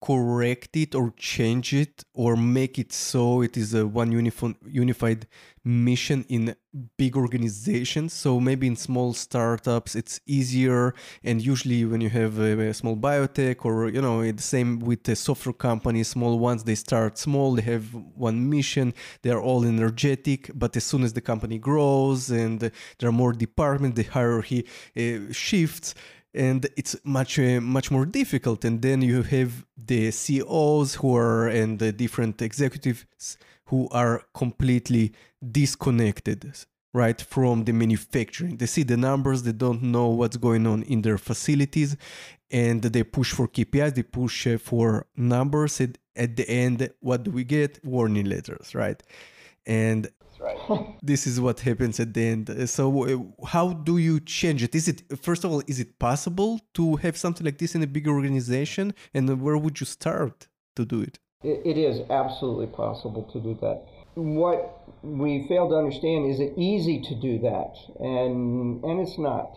correct 0.06 0.78
it 0.78 0.94
or 0.94 1.12
change 1.18 1.74
it 1.74 2.04
or 2.14 2.36
make 2.36 2.78
it 2.78 2.94
so 2.94 3.42
it 3.42 3.58
is 3.58 3.74
a 3.74 3.88
one 3.88 4.12
uniform, 4.12 4.56
unified 4.68 5.26
mission 5.64 6.24
in 6.30 6.56
big 6.96 7.18
organizations. 7.18 8.14
So 8.14 8.40
maybe 8.40 8.68
in 8.68 8.76
small 8.76 9.14
startups 9.14 9.96
it's 9.96 10.20
easier. 10.28 10.94
And 11.24 11.42
usually 11.42 11.86
when 11.86 12.02
you 12.02 12.10
have 12.10 12.38
a, 12.38 12.70
a 12.70 12.74
small 12.74 12.96
biotech 12.96 13.66
or 13.66 13.90
you 13.90 14.02
know 14.02 14.32
the 14.32 14.44
same 14.44 14.80
with 14.80 15.04
the 15.04 15.16
software 15.16 15.54
companies 15.54 16.10
small 16.10 16.38
ones 16.38 16.64
they 16.64 16.76
start 16.76 17.18
small 17.18 17.56
they 17.56 17.64
have 17.64 17.86
one 18.28 18.48
mission 18.48 18.94
they're 19.24 19.42
all 19.42 19.66
energetic. 19.66 20.52
But 20.54 20.78
as 20.78 20.84
soon 20.84 21.04
as 21.04 21.14
the 21.14 21.22
company 21.22 21.58
grows 21.58 22.30
and 22.30 22.60
there 22.60 23.10
are 23.10 23.20
more 23.24 23.34
departments 23.34 23.96
the 23.96 24.04
hierarchy 24.04 24.68
uh, 24.96 25.34
shifts 25.34 25.96
and 26.36 26.68
it's 26.76 26.96
much 27.04 27.40
uh, 27.40 27.62
much 27.62 27.90
more 27.90 28.06
difficult. 28.06 28.66
And 28.66 28.82
then 28.82 29.02
you 29.02 29.24
have 29.24 29.66
the 29.78 30.12
CEOs 30.12 30.96
who 30.96 31.16
are 31.16 31.48
and 31.48 31.80
the 31.80 31.92
different 31.92 32.42
executives 32.42 33.38
who 33.66 33.88
are 33.90 34.24
completely 34.34 35.14
disconnected 35.52 36.54
right 36.94 37.20
from 37.22 37.64
the 37.64 37.74
manufacturing. 37.74 38.58
They 38.58 38.68
see 38.68 38.84
the 38.84 38.98
numbers 38.98 39.44
they 39.44 39.52
don't 39.52 39.82
know 39.82 40.08
what's 40.10 40.38
going 40.38 40.68
on 40.68 40.84
in 40.84 41.02
their 41.02 41.18
facilities 41.18 41.96
and 42.52 42.82
they 42.82 43.04
push 43.04 43.32
for 43.32 43.48
KPIs 43.48 43.96
they 43.96 44.04
push 44.04 44.48
uh, 44.48 44.58
for 44.58 45.08
numbers 45.16 45.80
and 45.80 45.98
at 46.16 46.36
the 46.36 46.50
end 46.50 46.90
what 47.00 47.24
do 47.24 47.32
we 47.32 47.44
get? 47.44 47.84
Warning 47.84 48.26
letters 48.26 48.76
right? 48.76 49.02
And 49.66 50.10
right. 50.46 50.96
this 51.02 51.28
is 51.28 51.40
what 51.40 51.60
happens 51.60 52.00
at 52.00 52.14
the 52.14 52.24
end. 52.34 52.70
So, 52.70 52.84
uh, 53.04 53.46
how 53.48 53.74
do 53.74 53.98
you 53.98 54.20
change 54.20 54.64
it? 54.64 54.74
Is 54.76 54.88
it 54.88 55.04
first 55.22 55.44
of 55.44 55.52
all, 55.52 55.62
is 55.68 55.80
it 55.80 56.00
possible 56.00 56.60
to 56.74 56.96
have 56.98 57.16
something 57.18 57.46
like 57.46 57.58
this 57.58 57.76
in 57.76 57.82
a 57.84 57.88
bigger 57.88 58.12
organization, 58.12 58.94
and 59.14 59.24
where 59.42 59.58
would 59.58 59.80
you 59.80 59.86
start 59.86 60.48
to 60.76 60.86
do 60.86 61.02
it? 61.02 61.20
It 61.44 61.78
is 61.78 62.02
absolutely 62.10 62.68
possible 62.68 63.24
to 63.34 63.40
do 63.40 63.54
that. 63.62 63.86
What 64.16 64.62
we 65.04 65.46
fail 65.48 65.70
to 65.70 65.76
understand 65.76 66.32
is 66.32 66.40
it 66.40 66.54
easy 66.58 67.02
to 67.02 67.16
do 67.28 67.40
that, 67.40 67.74
and 68.00 68.84
and 68.84 69.00
it's 69.02 69.18
not. 69.18 69.52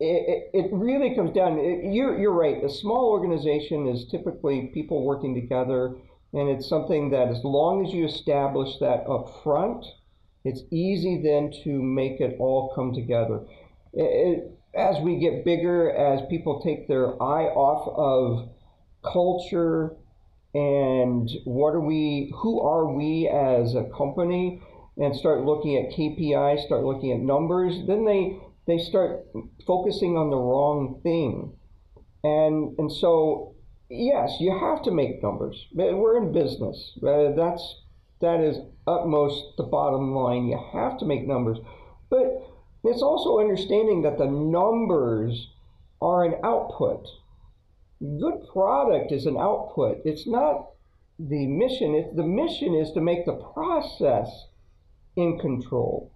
It, 0.00 0.50
it, 0.54 0.60
it 0.60 0.66
really 0.72 1.14
comes 1.14 1.32
down. 1.32 1.58
It, 1.58 1.92
you're 1.92 2.18
you're 2.18 2.38
right. 2.46 2.62
A 2.64 2.68
small 2.68 3.10
organization 3.10 3.86
is 3.86 4.06
typically 4.10 4.70
people 4.72 5.04
working 5.04 5.34
together 5.34 5.96
and 6.34 6.48
it's 6.48 6.68
something 6.68 7.10
that, 7.10 7.28
as 7.28 7.42
long 7.44 7.86
as 7.86 7.94
you 7.94 8.04
establish 8.06 8.78
that 8.80 9.08
up 9.08 9.42
front, 9.42 9.86
it's 10.44 10.62
easy 10.70 11.22
then 11.22 11.52
to 11.62 11.82
make 11.82 12.20
it 12.20 12.36
all 12.40 12.72
come 12.74 12.92
together. 12.92 13.40
It, 13.92 14.50
as 14.74 14.98
we 15.00 15.20
get 15.20 15.44
bigger, 15.44 15.90
as 15.92 16.20
people 16.28 16.60
take 16.60 16.88
their 16.88 17.22
eye 17.22 17.46
off 17.46 17.88
of 17.96 18.48
culture 19.04 19.94
and 20.54 21.30
what 21.44 21.74
are 21.74 21.80
we, 21.80 22.32
who 22.36 22.60
are 22.60 22.92
we 22.92 23.28
as 23.28 23.76
a 23.76 23.88
company, 23.96 24.60
and 24.96 25.14
start 25.14 25.44
looking 25.44 25.76
at 25.76 25.92
KPIs, 25.92 26.66
start 26.66 26.84
looking 26.84 27.12
at 27.12 27.20
numbers, 27.20 27.86
then 27.86 28.04
they 28.04 28.38
they 28.66 28.78
start 28.78 29.26
focusing 29.66 30.16
on 30.16 30.30
the 30.30 30.36
wrong 30.36 31.00
thing. 31.02 31.52
And 32.22 32.78
and 32.78 32.90
so 32.90 33.53
yes, 33.94 34.36
you 34.40 34.50
have 34.58 34.82
to 34.82 34.90
make 34.90 35.22
numbers. 35.22 35.66
We're 35.72 36.18
in 36.18 36.32
business. 36.32 36.92
Uh, 37.02 37.32
that's 37.36 37.82
that 38.20 38.40
is 38.40 38.58
utmost 38.86 39.56
the 39.56 39.64
bottom 39.64 40.14
line. 40.14 40.46
You 40.46 40.58
have 40.72 40.98
to 40.98 41.04
make 41.04 41.26
numbers, 41.26 41.58
but 42.10 42.42
it's 42.84 43.02
also 43.02 43.40
understanding 43.40 44.02
that 44.02 44.18
the 44.18 44.26
numbers 44.26 45.50
are 46.00 46.24
an 46.24 46.34
output. 46.44 47.06
good 48.00 48.46
product 48.52 49.12
is 49.12 49.26
an 49.26 49.36
output. 49.36 50.02
It's 50.04 50.26
not 50.26 50.70
the 51.18 51.46
mission. 51.46 51.94
It's, 51.94 52.14
the 52.16 52.24
mission 52.24 52.74
is 52.74 52.92
to 52.92 53.00
make 53.00 53.24
the 53.24 53.34
process 53.54 54.28
in 55.16 55.38
control. 55.38 56.12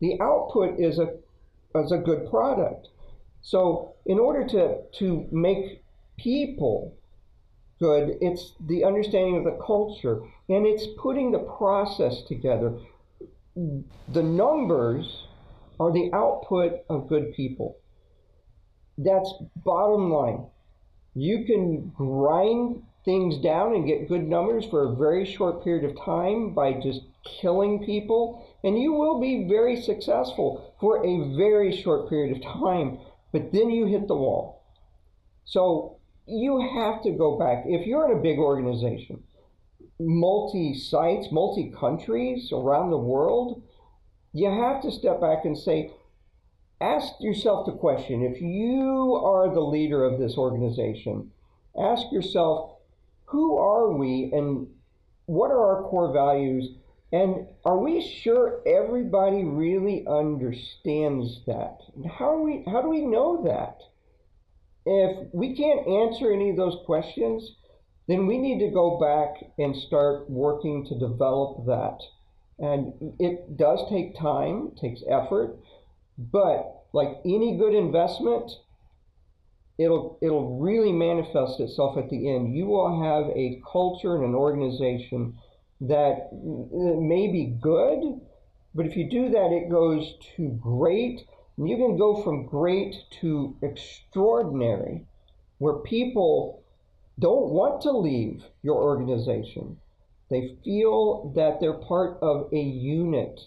The 0.00 0.20
output 0.20 0.78
is 0.78 0.98
a 0.98 1.16
is 1.74 1.92
a 1.92 1.98
good 1.98 2.30
product. 2.30 2.88
So 3.42 3.94
in 4.06 4.18
order 4.18 4.46
to 4.48 4.82
to 4.98 5.28
make 5.30 5.82
people 6.18 6.97
good, 7.78 8.18
it's 8.20 8.54
the 8.66 8.84
understanding 8.84 9.36
of 9.36 9.44
the 9.44 9.58
culture 9.64 10.20
and 10.48 10.66
it's 10.66 10.86
putting 10.98 11.32
the 11.32 11.38
process 11.38 12.22
together. 12.26 12.78
The 13.56 14.22
numbers 14.22 15.26
are 15.80 15.92
the 15.92 16.10
output 16.12 16.80
of 16.88 17.08
good 17.08 17.32
people. 17.34 17.76
That's 18.96 19.32
bottom 19.56 20.10
line. 20.10 20.46
You 21.14 21.44
can 21.44 21.92
grind 21.96 22.82
things 23.04 23.38
down 23.38 23.74
and 23.74 23.86
get 23.86 24.08
good 24.08 24.28
numbers 24.28 24.66
for 24.66 24.84
a 24.84 24.96
very 24.96 25.24
short 25.24 25.64
period 25.64 25.88
of 25.88 25.96
time 26.04 26.52
by 26.54 26.74
just 26.74 27.02
killing 27.40 27.84
people, 27.84 28.44
and 28.64 28.78
you 28.78 28.92
will 28.92 29.20
be 29.20 29.46
very 29.48 29.80
successful 29.80 30.74
for 30.80 31.04
a 31.04 31.36
very 31.36 31.74
short 31.74 32.08
period 32.08 32.36
of 32.36 32.42
time, 32.42 32.98
but 33.32 33.52
then 33.52 33.70
you 33.70 33.86
hit 33.86 34.08
the 34.08 34.16
wall. 34.16 34.62
So 35.44 35.97
you 36.28 36.60
have 36.74 37.02
to 37.02 37.10
go 37.10 37.38
back. 37.38 37.64
If 37.66 37.86
you're 37.86 38.10
in 38.10 38.18
a 38.18 38.22
big 38.22 38.38
organization, 38.38 39.22
multi 39.98 40.74
sites, 40.74 41.28
multi 41.32 41.72
countries 41.78 42.52
around 42.52 42.90
the 42.90 42.98
world, 42.98 43.62
you 44.32 44.50
have 44.50 44.82
to 44.82 44.92
step 44.92 45.20
back 45.20 45.44
and 45.44 45.56
say, 45.56 45.90
ask 46.80 47.14
yourself 47.20 47.66
the 47.66 47.72
question 47.72 48.22
if 48.22 48.40
you 48.40 49.14
are 49.14 49.52
the 49.52 49.60
leader 49.60 50.04
of 50.04 50.18
this 50.18 50.36
organization, 50.36 51.30
ask 51.80 52.12
yourself, 52.12 52.76
who 53.24 53.56
are 53.58 53.92
we 53.92 54.30
and 54.32 54.68
what 55.26 55.50
are 55.50 55.76
our 55.76 55.82
core 55.88 56.12
values? 56.12 56.70
And 57.10 57.46
are 57.64 57.78
we 57.78 58.02
sure 58.02 58.60
everybody 58.66 59.44
really 59.44 60.06
understands 60.06 61.40
that? 61.46 61.80
How, 62.18 62.34
are 62.34 62.42
we, 62.42 62.64
how 62.66 62.82
do 62.82 62.88
we 62.88 63.00
know 63.00 63.42
that? 63.44 63.82
If 64.90 65.28
we 65.34 65.54
can't 65.54 65.86
answer 65.86 66.32
any 66.32 66.48
of 66.48 66.56
those 66.56 66.78
questions, 66.86 67.56
then 68.06 68.26
we 68.26 68.38
need 68.38 68.58
to 68.60 68.70
go 68.70 68.98
back 68.98 69.52
and 69.58 69.76
start 69.76 70.30
working 70.30 70.86
to 70.86 70.98
develop 70.98 71.66
that. 71.66 71.98
And 72.58 72.94
it 73.18 73.58
does 73.58 73.80
take 73.90 74.18
time, 74.18 74.72
takes 74.80 75.02
effort, 75.10 75.58
but 76.16 76.84
like 76.94 77.20
any 77.26 77.58
good 77.58 77.74
investment, 77.74 78.50
it'll 79.76 80.18
it'll 80.22 80.58
really 80.58 80.92
manifest 80.92 81.60
itself 81.60 81.98
at 81.98 82.08
the 82.08 82.34
end. 82.34 82.56
You 82.56 82.64
will 82.64 83.02
have 83.02 83.30
a 83.36 83.60
culture 83.70 84.16
and 84.16 84.24
an 84.24 84.34
organization 84.34 85.36
that 85.82 86.30
may 86.32 87.30
be 87.30 87.58
good, 87.60 88.22
but 88.74 88.86
if 88.86 88.96
you 88.96 89.10
do 89.10 89.28
that, 89.28 89.52
it 89.52 89.70
goes 89.70 90.14
to 90.36 90.48
great 90.62 91.20
you 91.66 91.76
can 91.76 91.96
go 91.96 92.22
from 92.22 92.46
great 92.46 92.94
to 93.20 93.56
extraordinary, 93.62 95.06
where 95.58 95.78
people 95.80 96.62
don't 97.18 97.50
want 97.50 97.80
to 97.82 97.90
leave 97.90 98.44
your 98.62 98.76
organization. 98.76 99.76
They 100.30 100.56
feel 100.64 101.32
that 101.34 101.58
they're 101.60 101.72
part 101.72 102.18
of 102.22 102.52
a 102.52 102.60
unit. 102.60 103.40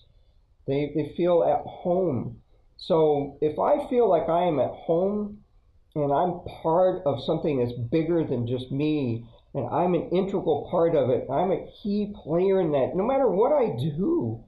They, 0.67 0.91
they 0.95 1.13
feel 1.15 1.43
at 1.43 1.65
home. 1.65 2.41
So 2.77 3.37
if 3.41 3.59
I 3.59 3.87
feel 3.87 4.09
like 4.09 4.27
I 4.27 4.43
am 4.43 4.59
at 4.59 4.71
home 4.71 5.37
and 5.95 6.11
I'm 6.11 6.41
part 6.61 7.03
of 7.05 7.23
something 7.23 7.59
that's 7.59 7.77
bigger 7.77 8.23
than 8.23 8.47
just 8.47 8.71
me, 8.71 9.25
and 9.53 9.67
I'm 9.67 9.93
an 9.93 10.09
integral 10.09 10.67
part 10.71 10.95
of 10.95 11.09
it, 11.09 11.27
I'm 11.29 11.51
a 11.51 11.67
key 11.81 12.13
player 12.23 12.61
in 12.61 12.71
that, 12.71 12.95
no 12.95 13.05
matter 13.05 13.27
what 13.29 13.51
I 13.51 13.75
do, 13.77 14.43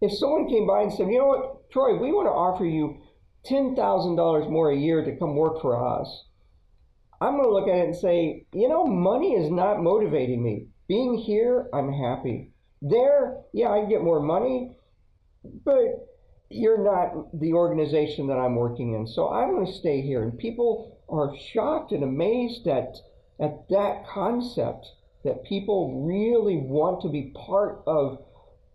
if 0.00 0.12
someone 0.12 0.48
came 0.48 0.66
by 0.66 0.82
and 0.82 0.92
said, 0.92 1.08
you 1.08 1.18
know 1.18 1.26
what, 1.26 1.63
Troy, 1.74 1.98
we 1.98 2.12
want 2.12 2.28
to 2.28 2.30
offer 2.30 2.64
you 2.64 3.02
$10,000 3.50 4.48
more 4.48 4.70
a 4.70 4.76
year 4.76 5.04
to 5.04 5.16
come 5.16 5.34
work 5.34 5.60
for 5.60 6.00
us, 6.00 6.26
I'm 7.20 7.32
going 7.32 7.42
to 7.42 7.52
look 7.52 7.68
at 7.68 7.74
it 7.74 7.86
and 7.86 7.96
say, 7.96 8.46
you 8.52 8.68
know, 8.68 8.86
money 8.86 9.32
is 9.32 9.50
not 9.50 9.82
motivating 9.82 10.40
me. 10.40 10.68
Being 10.86 11.18
here, 11.18 11.68
I'm 11.74 11.92
happy. 11.92 12.52
There, 12.80 13.38
yeah, 13.52 13.70
I 13.70 13.86
get 13.86 14.04
more 14.04 14.20
money, 14.20 14.76
but 15.64 16.06
you're 16.48 16.84
not 16.84 17.40
the 17.40 17.54
organization 17.54 18.28
that 18.28 18.38
I'm 18.38 18.54
working 18.54 18.94
in. 18.94 19.08
So 19.08 19.30
I'm 19.30 19.50
going 19.50 19.66
to 19.66 19.72
stay 19.72 20.00
here. 20.00 20.22
And 20.22 20.38
people 20.38 21.00
are 21.08 21.36
shocked 21.36 21.90
and 21.90 22.04
amazed 22.04 22.68
at, 22.68 22.94
at 23.40 23.68
that 23.70 24.06
concept 24.06 24.86
that 25.24 25.42
people 25.42 26.04
really 26.06 26.56
want 26.56 27.02
to 27.02 27.08
be 27.08 27.32
part 27.34 27.82
of 27.88 28.18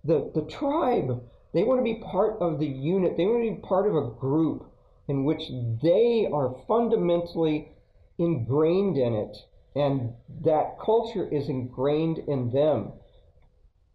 the, 0.03 0.31
the 0.35 0.45
tribe. 0.51 1.21
They 1.53 1.63
want 1.63 1.79
to 1.79 1.83
be 1.83 2.01
part 2.11 2.37
of 2.39 2.59
the 2.59 2.67
unit. 2.67 3.17
They 3.17 3.25
want 3.25 3.43
to 3.43 3.55
be 3.55 3.67
part 3.67 3.87
of 3.87 3.95
a 3.95 4.11
group 4.19 4.71
in 5.07 5.23
which 5.23 5.41
they 5.81 6.27
are 6.31 6.55
fundamentally 6.67 7.69
ingrained 8.17 8.97
in 8.97 9.13
it 9.13 9.35
and 9.75 10.13
that 10.43 10.77
culture 10.83 11.27
is 11.27 11.49
ingrained 11.49 12.19
in 12.27 12.51
them. 12.51 12.93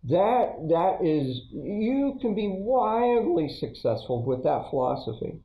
That 0.05 0.69
that 0.69 0.99
is 1.03 1.41
you 1.53 2.19
can 2.21 2.35
be 2.35 2.49
wildly 2.49 3.49
successful 3.49 4.25
with 4.25 4.45
that 4.45 4.69
philosophy. 4.71 5.41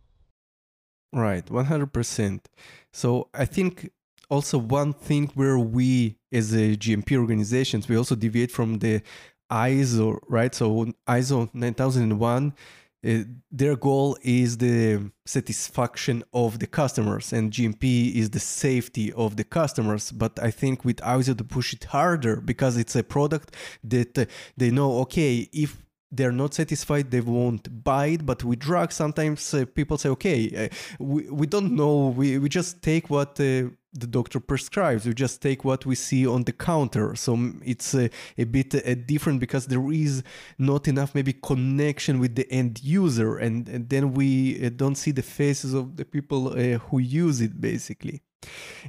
Right, 1.13 1.45
100%. 1.45 2.45
So 2.93 3.29
I 3.33 3.45
think 3.45 3.89
also 4.29 4.57
one 4.57 4.93
thing 4.93 5.31
where 5.33 5.57
we 5.57 6.17
as 6.31 6.53
a 6.53 6.75
GMP 6.75 7.17
organizations 7.17 7.89
we 7.89 7.97
also 7.97 8.15
deviate 8.15 8.51
from 8.51 8.77
the 8.79 9.01
ISO, 9.49 10.19
right? 10.27 10.53
So 10.53 10.87
ISO 11.07 11.49
9001, 11.53 12.53
uh, 13.01 13.19
their 13.49 13.75
goal 13.75 14.17
is 14.21 14.57
the 14.57 15.11
satisfaction 15.25 16.23
of 16.33 16.59
the 16.59 16.67
customers, 16.67 17.31
and 17.31 17.51
GMP 17.51 18.13
is 18.13 18.29
the 18.31 18.41
safety 18.41 19.13
of 19.13 19.37
the 19.37 19.45
customers. 19.45 20.11
But 20.11 20.37
I 20.41 20.51
think 20.51 20.83
with 20.83 20.97
ISO 20.97 21.37
to 21.37 21.43
push 21.43 21.73
it 21.73 21.85
harder 21.85 22.41
because 22.41 22.75
it's 22.75 22.95
a 22.95 23.03
product 23.03 23.55
that 23.83 24.17
uh, 24.17 24.25
they 24.57 24.69
know, 24.69 24.99
okay, 24.99 25.49
if 25.53 25.77
they're 26.11 26.31
not 26.31 26.53
satisfied 26.53 27.11
they 27.11 27.21
won't 27.21 27.83
buy 27.83 28.07
it 28.07 28.25
but 28.25 28.43
with 28.43 28.59
drugs 28.59 28.95
sometimes 28.95 29.53
uh, 29.53 29.65
people 29.75 29.97
say 29.97 30.09
okay 30.09 30.65
uh, 30.65 30.75
we, 30.99 31.29
we 31.29 31.45
don't 31.45 31.71
know 31.71 32.07
we, 32.07 32.37
we 32.39 32.49
just 32.49 32.81
take 32.81 33.09
what 33.09 33.39
uh, 33.39 33.63
the 33.93 34.07
doctor 34.07 34.39
prescribes. 34.39 35.05
We 35.05 35.13
just 35.13 35.41
take 35.41 35.65
what 35.65 35.85
we 35.85 35.95
see 35.95 36.27
on 36.27 36.43
the 36.43 36.51
counter. 36.51 37.15
So 37.15 37.53
it's 37.63 37.93
a, 37.93 38.09
a 38.37 38.43
bit 38.43 38.75
uh, 38.75 38.95
different 39.05 39.39
because 39.39 39.67
there 39.67 39.91
is 39.91 40.23
not 40.57 40.87
enough 40.87 41.15
maybe 41.15 41.33
connection 41.33 42.19
with 42.19 42.35
the 42.35 42.49
end 42.51 42.81
user. 42.83 43.37
And, 43.37 43.67
and 43.67 43.89
then 43.89 44.13
we 44.13 44.65
uh, 44.65 44.69
don't 44.75 44.95
see 44.95 45.11
the 45.11 45.23
faces 45.23 45.73
of 45.73 45.97
the 45.97 46.05
people 46.05 46.49
uh, 46.49 46.77
who 46.79 46.99
use 46.99 47.41
it 47.41 47.59
basically. 47.59 48.21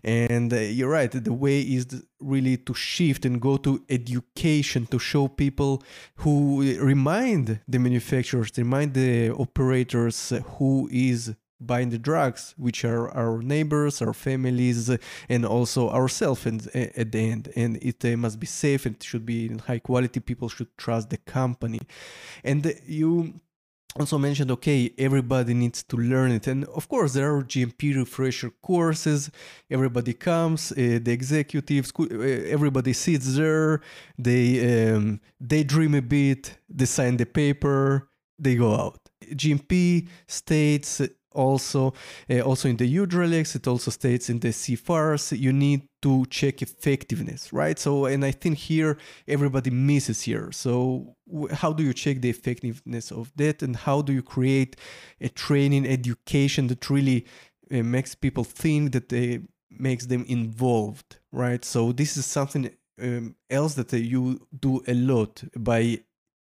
And 0.04 0.52
uh, 0.52 0.58
you're 0.58 0.90
right, 0.90 1.10
the 1.10 1.32
way 1.32 1.60
is 1.60 2.04
really 2.20 2.56
to 2.58 2.74
shift 2.74 3.24
and 3.24 3.40
go 3.40 3.56
to 3.56 3.82
education 3.88 4.86
to 4.86 4.98
show 4.98 5.26
people 5.26 5.82
who 6.16 6.78
remind 6.78 7.60
the 7.66 7.78
manufacturers, 7.78 8.52
remind 8.56 8.94
the 8.94 9.30
operators 9.32 10.32
who 10.58 10.88
is 10.92 11.34
buying 11.60 11.90
the 11.90 11.98
drugs, 11.98 12.54
which 12.56 12.84
are 12.84 13.10
our 13.10 13.42
neighbors, 13.42 14.00
our 14.02 14.14
families, 14.14 14.90
and 15.28 15.44
also 15.44 15.90
ourselves 15.90 16.46
and, 16.46 16.68
at 16.74 17.12
the 17.12 17.30
end. 17.30 17.52
And 17.56 17.76
it 17.82 18.04
must 18.16 18.40
be 18.40 18.46
safe 18.46 18.86
and 18.86 19.00
should 19.02 19.26
be 19.26 19.46
in 19.46 19.58
high 19.58 19.78
quality. 19.78 20.20
People 20.20 20.48
should 20.48 20.76
trust 20.76 21.10
the 21.10 21.18
company. 21.18 21.80
And 22.42 22.74
you 22.86 23.40
also 23.98 24.18
mentioned 24.18 24.50
okay 24.50 24.92
everybody 24.98 25.52
needs 25.52 25.82
to 25.82 25.96
learn 25.96 26.30
it 26.30 26.46
and 26.46 26.64
of 26.66 26.88
course 26.88 27.12
there 27.12 27.34
are 27.34 27.42
gmp 27.42 27.96
refresher 27.96 28.50
courses 28.62 29.30
everybody 29.68 30.12
comes 30.12 30.70
uh, 30.72 30.98
the 31.02 31.10
executives 31.10 31.92
uh, 31.98 32.04
everybody 32.46 32.92
sits 32.92 33.34
there 33.34 33.80
they 34.16 34.92
um, 34.92 35.20
they 35.40 35.64
dream 35.64 35.94
a 35.94 36.02
bit 36.02 36.56
they 36.68 36.84
sign 36.84 37.16
the 37.16 37.26
paper 37.26 38.08
they 38.38 38.54
go 38.54 38.76
out 38.76 39.00
gmp 39.34 40.06
states 40.28 41.00
also 41.32 41.94
uh, 42.28 42.40
also 42.40 42.68
in 42.68 42.76
the 42.76 42.96
EudraLex 42.96 43.54
it 43.54 43.66
also 43.66 43.90
states 43.90 44.28
in 44.30 44.40
the 44.40 44.48
CFRs 44.48 45.38
you 45.38 45.52
need 45.52 45.82
to 46.02 46.26
check 46.26 46.62
effectiveness 46.62 47.52
right? 47.52 47.78
So 47.78 48.06
and 48.06 48.24
i 48.24 48.30
think 48.30 48.58
here 48.58 48.98
everybody 49.28 49.70
misses 49.70 50.22
here. 50.22 50.50
So 50.52 51.16
how 51.52 51.72
do 51.72 51.82
you 51.82 51.94
check 51.94 52.20
the 52.20 52.30
effectiveness 52.30 53.10
of 53.12 53.32
that 53.36 53.62
and 53.62 53.76
how 53.76 54.02
do 54.02 54.12
you 54.12 54.22
create 54.22 54.76
a 55.20 55.28
training 55.28 55.86
education 55.86 56.66
that 56.68 56.90
really 56.90 57.26
uh, 57.72 57.82
makes 57.82 58.14
people 58.14 58.44
think 58.44 58.92
that 58.92 59.08
they 59.08 59.40
makes 59.70 60.06
them 60.06 60.24
involved 60.28 61.18
right? 61.32 61.64
So 61.64 61.92
this 61.92 62.16
is 62.16 62.26
something 62.26 62.70
um, 63.00 63.34
else 63.48 63.74
that 63.74 63.92
uh, 63.92 63.96
you 63.96 64.46
do 64.58 64.82
a 64.86 64.94
lot 64.94 65.42
by 65.56 66.00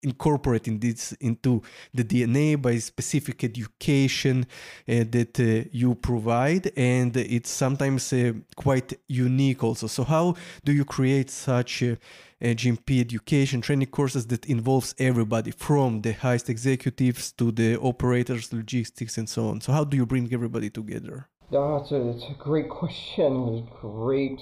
incorporating 0.03 0.79
this 0.79 1.13
into 1.13 1.61
the 1.93 2.03
DNA 2.03 2.61
by 2.61 2.77
specific 2.77 3.43
education 3.43 4.45
uh, 4.87 5.03
that 5.09 5.39
uh, 5.39 5.69
you 5.71 5.95
provide, 5.95 6.71
and 6.75 7.15
it's 7.17 7.49
sometimes 7.49 8.11
uh, 8.13 8.33
quite 8.55 8.93
unique 9.07 9.63
also. 9.63 9.87
So, 9.87 10.03
how 10.03 10.35
do 10.63 10.71
you 10.71 10.85
create 10.85 11.29
such 11.29 11.83
uh, 11.83 11.95
GMP 12.41 12.99
education 12.99 13.61
training 13.61 13.89
courses 13.89 14.27
that 14.27 14.45
involves 14.45 14.95
everybody 14.97 15.51
from 15.51 16.01
the 16.01 16.13
highest 16.13 16.49
executives 16.49 17.31
to 17.33 17.51
the 17.51 17.77
operators, 17.77 18.51
logistics, 18.51 19.17
and 19.17 19.29
so 19.29 19.49
on? 19.49 19.61
So, 19.61 19.71
how 19.71 19.83
do 19.83 19.97
you 19.97 20.05
bring 20.05 20.33
everybody 20.33 20.69
together? 20.69 21.27
It's 21.51 21.91
a, 21.91 22.09
it's 22.09 22.23
a 22.29 22.35
great 22.39 22.69
question. 22.69 23.67
A 23.67 23.81
great 23.81 24.39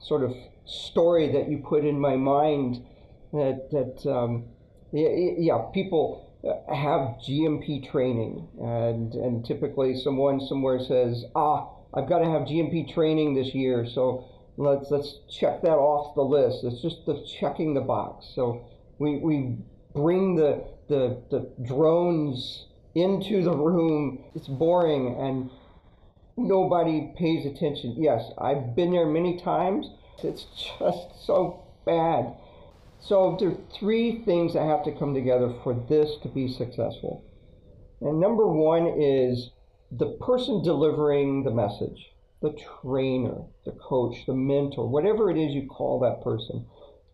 sort 0.00 0.22
of 0.22 0.34
story 0.64 1.30
that 1.32 1.48
you 1.50 1.58
put 1.58 1.84
in 1.84 1.98
my 1.98 2.16
mind 2.16 2.84
that 3.32 3.70
that 3.70 4.10
um, 4.10 4.44
yeah, 4.92 5.58
people 5.72 6.28
uh, 6.44 6.74
have 6.74 7.16
GMP 7.26 7.90
training, 7.90 8.48
and 8.60 9.14
and 9.14 9.44
typically 9.44 9.98
someone 10.00 10.40
somewhere 10.40 10.80
says, 10.80 11.24
ah, 11.34 11.68
I've 11.94 12.08
got 12.08 12.18
to 12.18 12.26
have 12.26 12.42
GMP 12.42 12.92
training 12.92 13.34
this 13.34 13.54
year, 13.54 13.86
so 13.86 14.26
let's 14.56 14.90
let's 14.90 15.18
check 15.30 15.62
that 15.62 15.76
off 15.76 16.14
the 16.14 16.22
list. 16.22 16.64
It's 16.64 16.82
just 16.82 17.06
the 17.06 17.24
checking 17.40 17.74
the 17.74 17.80
box. 17.80 18.26
So 18.34 18.66
we 18.98 19.16
we 19.16 19.56
bring 19.94 20.36
the 20.36 20.64
the 20.88 21.22
the 21.30 21.50
drones 21.66 22.66
into 22.94 23.42
the 23.42 23.56
room. 23.56 24.24
It's 24.34 24.48
boring 24.48 25.16
and 25.18 25.50
nobody 26.36 27.12
pays 27.16 27.46
attention. 27.46 27.96
Yes, 27.98 28.30
I've 28.38 28.74
been 28.74 28.92
there 28.92 29.06
many 29.06 29.38
times. 29.40 29.90
It's 30.22 30.46
just 30.78 31.26
so 31.26 31.64
bad. 31.84 32.34
So 33.04 33.36
there 33.38 33.48
are 33.48 33.56
three 33.78 34.22
things 34.24 34.54
that 34.54 34.62
have 34.62 34.84
to 34.84 34.92
come 34.92 35.12
together 35.12 35.52
for 35.64 35.74
this 35.74 36.16
to 36.22 36.28
be 36.28 36.46
successful. 36.46 37.24
And 38.00 38.20
number 38.20 38.46
one 38.46 38.86
is 38.86 39.50
the 39.90 40.16
person 40.20 40.62
delivering 40.62 41.42
the 41.42 41.50
message, 41.50 42.12
the 42.40 42.56
trainer, 42.80 43.42
the 43.64 43.72
coach, 43.72 44.24
the 44.26 44.34
mentor, 44.34 44.88
whatever 44.88 45.30
it 45.30 45.36
is 45.36 45.52
you 45.52 45.66
call 45.66 45.98
that 46.00 46.22
person. 46.22 46.64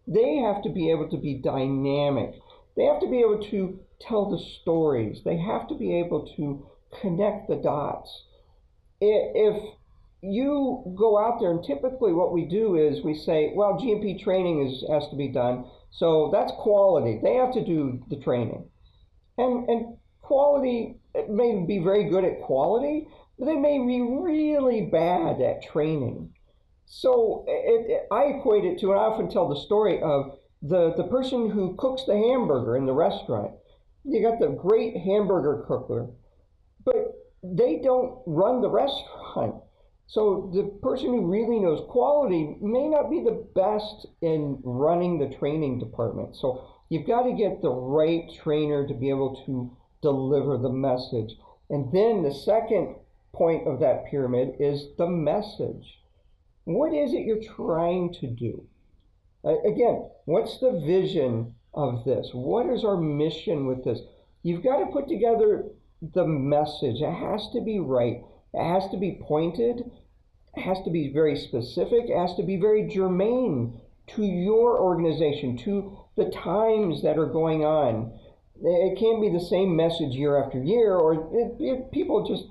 They 0.06 0.36
have 0.36 0.62
to 0.62 0.68
be 0.68 0.90
able 0.90 1.08
to 1.08 1.16
be 1.16 1.34
dynamic. 1.34 2.34
They 2.76 2.84
have 2.84 3.00
to 3.00 3.08
be 3.08 3.20
able 3.20 3.42
to 3.50 3.80
tell 4.00 4.30
the 4.30 4.38
stories. 4.38 5.22
They 5.24 5.38
have 5.38 5.68
to 5.68 5.74
be 5.74 5.94
able 5.96 6.26
to 6.36 6.66
connect 7.00 7.48
the 7.48 7.56
dots. 7.56 8.24
If 9.00 9.62
you 10.20 10.94
go 10.96 11.18
out 11.18 11.40
there, 11.40 11.50
and 11.50 11.64
typically 11.64 12.12
what 12.12 12.32
we 12.32 12.44
do 12.44 12.76
is 12.76 13.04
we 13.04 13.14
say, 13.14 13.52
well, 13.54 13.74
GMP 13.74 14.22
training 14.22 14.66
is, 14.66 14.84
has 14.90 15.08
to 15.10 15.16
be 15.16 15.28
done. 15.28 15.64
So 15.90 16.30
that's 16.32 16.52
quality. 16.52 17.20
They 17.22 17.34
have 17.34 17.52
to 17.54 17.64
do 17.64 18.02
the 18.08 18.16
training. 18.16 18.68
And, 19.36 19.68
and 19.68 19.96
quality 20.20 20.96
may 21.28 21.64
be 21.66 21.78
very 21.78 22.08
good 22.08 22.24
at 22.24 22.42
quality, 22.42 23.08
but 23.38 23.46
they 23.46 23.56
may 23.56 23.78
be 23.78 24.00
really 24.00 24.82
bad 24.82 25.40
at 25.40 25.62
training. 25.62 26.32
So 26.86 27.44
it, 27.46 27.90
it, 27.90 28.06
I 28.10 28.24
equate 28.24 28.64
it 28.64 28.78
to, 28.80 28.92
and 28.92 29.00
I 29.00 29.04
often 29.04 29.28
tell 29.28 29.48
the 29.48 29.60
story 29.60 30.00
of 30.02 30.38
the, 30.62 30.94
the 30.96 31.04
person 31.04 31.50
who 31.50 31.76
cooks 31.76 32.04
the 32.06 32.16
hamburger 32.16 32.76
in 32.76 32.86
the 32.86 32.92
restaurant. 32.92 33.52
You 34.04 34.22
got 34.22 34.40
the 34.40 34.48
great 34.48 34.96
hamburger 34.96 35.64
cooker, 35.68 36.10
but 36.84 37.14
they 37.42 37.80
don't 37.82 38.20
run 38.26 38.60
the 38.62 38.70
restaurant. 38.70 39.62
So 40.08 40.50
the 40.54 40.64
person 40.80 41.08
who 41.08 41.30
really 41.30 41.58
knows 41.58 41.86
quality 41.90 42.56
may 42.62 42.88
not 42.88 43.10
be 43.10 43.22
the 43.22 43.46
best 43.54 44.06
in 44.22 44.58
running 44.64 45.18
the 45.18 45.36
training 45.36 45.78
department. 45.78 46.34
So 46.34 46.66
you've 46.88 47.06
got 47.06 47.24
to 47.24 47.34
get 47.34 47.60
the 47.60 47.70
right 47.70 48.24
trainer 48.42 48.88
to 48.88 48.94
be 48.94 49.10
able 49.10 49.42
to 49.44 49.70
deliver 50.00 50.56
the 50.56 50.72
message. 50.72 51.36
And 51.68 51.92
then 51.92 52.22
the 52.22 52.32
second 52.32 52.96
point 53.34 53.68
of 53.68 53.80
that 53.80 54.06
pyramid 54.10 54.54
is 54.58 54.86
the 54.96 55.06
message. 55.06 56.00
What 56.64 56.94
is 56.94 57.12
it 57.12 57.26
you're 57.26 57.42
trying 57.42 58.14
to 58.14 58.26
do? 58.26 58.66
Again, 59.44 60.08
what's 60.24 60.58
the 60.58 60.82
vision 60.86 61.54
of 61.74 62.04
this? 62.06 62.30
What 62.32 62.66
is 62.66 62.82
our 62.82 62.96
mission 62.96 63.66
with 63.66 63.84
this? 63.84 64.00
You've 64.42 64.64
got 64.64 64.78
to 64.78 64.86
put 64.86 65.06
together 65.06 65.66
the 66.00 66.26
message. 66.26 67.02
It 67.02 67.12
has 67.12 67.50
to 67.52 67.60
be 67.60 67.78
right. 67.78 68.22
It 68.54 68.64
has 68.64 68.90
to 68.90 68.96
be 68.96 69.20
pointed, 69.22 69.90
it 70.56 70.60
has 70.60 70.78
to 70.84 70.90
be 70.90 71.12
very 71.12 71.36
specific, 71.36 72.08
it 72.08 72.16
has 72.16 72.34
to 72.36 72.42
be 72.42 72.56
very 72.56 72.88
germane 72.88 73.80
to 74.08 74.24
your 74.24 74.80
organization, 74.80 75.56
to 75.58 75.98
the 76.16 76.30
times 76.30 77.02
that 77.02 77.18
are 77.18 77.26
going 77.26 77.64
on. 77.64 78.12
It 78.60 78.98
can't 78.98 79.20
be 79.20 79.28
the 79.28 79.44
same 79.44 79.76
message 79.76 80.14
year 80.14 80.42
after 80.42 80.62
year, 80.62 80.96
or 80.96 81.14
it, 81.14 81.56
it, 81.60 81.92
people 81.92 82.26
just 82.26 82.46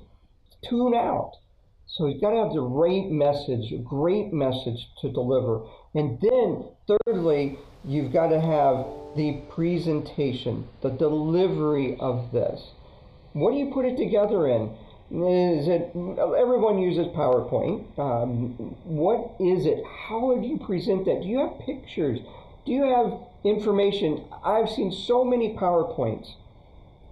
tune 0.63 0.93
out. 0.93 1.33
So 1.87 2.05
you've 2.05 2.21
got 2.21 2.31
to 2.31 2.43
have 2.43 2.53
the 2.53 2.61
right 2.61 3.09
message, 3.09 3.71
a 3.71 3.77
great 3.77 4.31
message 4.31 4.89
to 5.01 5.11
deliver. 5.11 5.65
And 5.95 6.19
then, 6.21 6.65
thirdly, 6.87 7.57
you've 7.83 8.11
got 8.11 8.27
to 8.27 8.39
have 8.39 8.85
the 9.15 9.41
presentation, 9.49 10.67
the 10.81 10.89
delivery 10.89 11.97
of 11.99 12.31
this. 12.31 12.71
What 13.33 13.51
do 13.51 13.57
you 13.57 13.71
put 13.71 13.85
it 13.85 13.97
together 13.97 14.47
in? 14.47 14.75
Is 15.09 15.69
it 15.69 15.91
everyone 15.95 16.79
uses 16.79 17.07
PowerPoint? 17.07 17.97
Um, 17.97 18.75
what 18.83 19.35
is 19.39 19.65
it? 19.65 19.81
How 19.85 20.19
would 20.25 20.43
you 20.43 20.57
present 20.57 21.05
that? 21.05 21.21
Do 21.21 21.27
you 21.27 21.39
have 21.39 21.59
pictures? 21.59 22.19
Do 22.65 22.73
you 22.73 22.83
have 22.83 23.13
information? 23.45 24.25
I've 24.43 24.69
seen 24.69 24.91
so 24.91 25.23
many 25.23 25.55
PowerPoints 25.55 26.35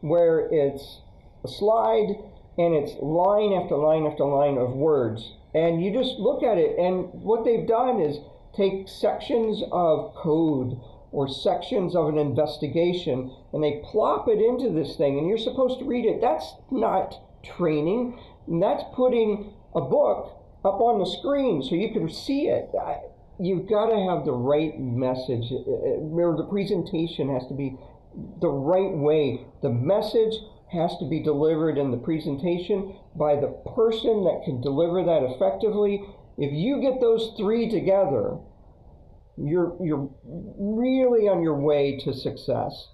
where 0.02 0.50
it's 0.52 1.00
a 1.46 1.48
slide 1.48 2.20
and 2.58 2.76
it's 2.76 2.96
line 3.02 3.54
after 3.54 3.78
line 3.78 4.06
after 4.06 4.26
line 4.26 4.58
of 4.58 4.74
words, 4.74 5.32
and 5.54 5.82
you 5.82 5.94
just 5.94 6.20
look 6.20 6.44
at 6.44 6.58
it, 6.58 6.78
and 6.78 7.08
what 7.24 7.46
they've 7.46 7.68
done 7.68 8.02
is 8.02 8.18
take 8.58 8.90
sections 8.90 9.64
of 9.72 10.14
code 10.16 10.78
or 11.14 11.30
sections 11.30 11.96
of 11.96 12.10
an 12.10 12.18
investigation 12.18 13.32
and 13.54 13.64
they 13.64 13.82
plop 13.86 14.28
it 14.28 14.40
into 14.40 14.70
this 14.70 14.98
thing 14.98 15.18
and 15.18 15.30
you're 15.30 15.38
supposed 15.38 15.80
to 15.80 15.86
read 15.86 16.06
it. 16.06 16.20
That's 16.20 16.56
not 16.72 17.16
training. 17.46 18.20
And 18.48 18.62
that's 18.62 18.84
putting 18.94 19.54
a 19.76 19.82
book 19.82 20.42
up 20.64 20.82
on 20.82 21.00
the 21.00 21.06
screen 21.06 21.62
so 21.62 21.76
you 21.76 21.92
can 21.94 22.10
see 22.10 22.48
it. 22.48 22.70
You've 23.40 23.70
got 23.70 23.88
to 23.88 24.00
have 24.10 24.26
the 24.26 24.32
right 24.32 24.80
message. 24.80 25.52
Remember, 25.52 26.38
the 26.38 26.50
presentation 26.50 27.34
has 27.34 27.48
to 27.48 27.54
be 27.54 27.78
the 28.42 28.50
right 28.50 28.96
way. 28.96 29.46
The 29.62 29.70
message 29.70 30.34
has 30.72 30.98
to 30.98 31.10
be 31.10 31.22
delivered 31.22 31.78
in 31.78 31.92
the 31.92 31.98
presentation 31.98 32.96
by 33.16 33.36
the 33.36 33.56
person 33.76 34.24
that 34.24 34.42
can 34.46 34.62
deliver 34.62 35.04
that 35.04 35.24
effectively. 35.24 36.04
If 36.38 36.52
you 36.54 36.82
get 36.82 37.00
those 37.00 37.34
three 37.38 37.70
together, 37.70 38.38
you're, 39.38 39.78
you're 39.84 40.10
really 40.24 41.28
on 41.28 41.44
your 41.44 41.60
way 41.60 42.00
to 42.06 42.14
success. 42.14 42.88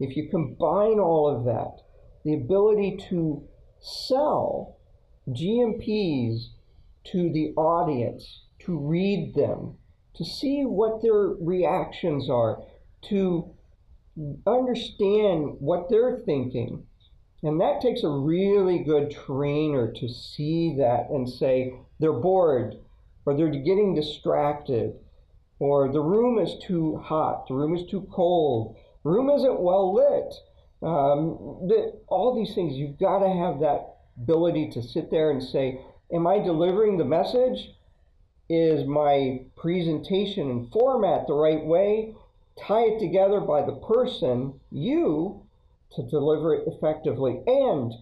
If 0.00 0.16
you 0.16 0.28
combine 0.30 0.98
all 1.00 1.28
of 1.28 1.44
that, 1.44 1.82
the 2.24 2.34
ability 2.34 2.98
to 3.10 3.42
sell 3.80 4.76
GMPs 5.28 6.48
to 7.04 7.30
the 7.30 7.52
audience, 7.56 8.42
to 8.60 8.78
read 8.78 9.34
them, 9.34 9.76
to 10.14 10.24
see 10.24 10.64
what 10.64 11.02
their 11.02 11.34
reactions 11.40 12.28
are, 12.28 12.62
to 13.02 13.50
understand 14.46 15.56
what 15.60 15.88
they're 15.88 16.18
thinking. 16.24 16.84
And 17.42 17.60
that 17.60 17.80
takes 17.80 18.02
a 18.02 18.08
really 18.08 18.80
good 18.80 19.10
trainer 19.10 19.92
to 19.92 20.08
see 20.08 20.74
that 20.78 21.08
and 21.10 21.28
say 21.28 21.72
they're 22.00 22.12
bored 22.12 22.74
or 23.24 23.36
they're 23.36 23.48
getting 23.48 23.94
distracted 23.94 24.94
or 25.60 25.92
the 25.92 26.00
room 26.00 26.38
is 26.38 26.56
too 26.62 26.96
hot, 26.98 27.46
the 27.48 27.54
room 27.54 27.74
is 27.74 27.88
too 27.88 28.06
cold, 28.12 28.76
the 29.02 29.10
room 29.10 29.30
isn't 29.30 29.60
well 29.60 29.92
lit. 29.92 30.34
Um, 30.82 31.66
the, 31.68 32.00
all 32.06 32.36
these 32.36 32.54
things, 32.54 32.74
you've 32.74 32.98
got 32.98 33.18
to 33.18 33.28
have 33.28 33.60
that 33.60 33.96
ability 34.16 34.70
to 34.70 34.82
sit 34.82 35.10
there 35.10 35.30
and 35.30 35.42
say, 35.42 35.80
Am 36.12 36.26
I 36.26 36.38
delivering 36.38 36.96
the 36.96 37.04
message? 37.04 37.72
Is 38.48 38.86
my 38.86 39.42
presentation 39.56 40.50
and 40.50 40.72
format 40.72 41.26
the 41.26 41.34
right 41.34 41.62
way? 41.62 42.14
Tie 42.58 42.84
it 42.84 42.98
together 42.98 43.40
by 43.40 43.62
the 43.62 43.74
person, 43.74 44.58
you, 44.70 45.42
to 45.94 46.02
deliver 46.02 46.54
it 46.54 46.64
effectively. 46.66 47.42
And 47.46 47.92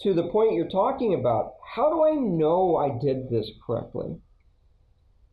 to 0.00 0.12
the 0.12 0.28
point 0.28 0.54
you're 0.54 0.68
talking 0.68 1.14
about, 1.14 1.54
how 1.64 1.90
do 1.90 2.04
I 2.04 2.14
know 2.14 2.76
I 2.76 2.98
did 2.98 3.30
this 3.30 3.50
correctly? 3.64 4.16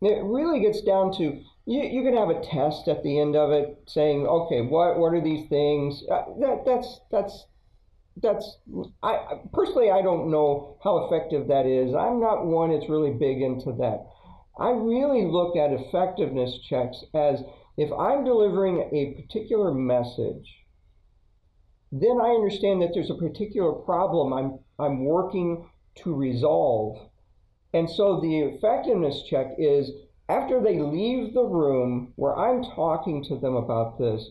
It 0.01 0.23
really 0.23 0.59
gets 0.59 0.81
down 0.81 1.17
to 1.17 1.41
you, 1.67 1.81
you 1.83 2.03
can 2.03 2.17
have 2.17 2.29
a 2.29 2.41
test 2.43 2.87
at 2.87 3.03
the 3.03 3.19
end 3.19 3.35
of 3.35 3.51
it 3.51 3.77
saying, 3.87 4.25
okay, 4.25 4.61
what 4.61 4.97
what 4.97 5.13
are 5.13 5.21
these 5.21 5.47
things? 5.49 6.03
Uh, 6.09 6.23
that 6.39 6.63
that's 6.65 6.99
that's 7.11 7.45
that's 8.21 8.57
I 9.03 9.41
personally 9.53 9.91
I 9.91 10.01
don't 10.01 10.31
know 10.31 10.77
how 10.83 11.05
effective 11.05 11.47
that 11.49 11.65
is. 11.67 11.93
I'm 11.93 12.19
not 12.19 12.45
one 12.45 12.71
that's 12.71 12.89
really 12.89 13.11
big 13.11 13.41
into 13.41 13.73
that. 13.73 14.07
I 14.59 14.71
really 14.71 15.25
look 15.25 15.55
at 15.55 15.71
effectiveness 15.71 16.57
checks 16.67 17.03
as 17.13 17.43
if 17.77 17.91
I'm 17.91 18.23
delivering 18.23 18.89
a 18.91 19.21
particular 19.21 19.71
message 19.71 20.47
then 21.91 22.19
I 22.21 22.29
understand 22.29 22.81
that 22.81 22.91
there's 22.93 23.09
a 23.09 23.15
particular 23.15 23.71
problem 23.71 24.33
I'm, 24.33 24.59
I'm 24.77 25.05
working 25.05 25.69
to 26.03 26.13
resolve. 26.13 27.09
And 27.73 27.89
so 27.89 28.19
the 28.19 28.39
effectiveness 28.39 29.23
check 29.29 29.47
is 29.57 29.91
after 30.29 30.61
they 30.61 30.79
leave 30.79 31.33
the 31.33 31.43
room 31.43 32.13
where 32.15 32.35
I'm 32.37 32.63
talking 32.63 33.23
to 33.25 33.37
them 33.37 33.55
about 33.55 33.97
this, 33.97 34.29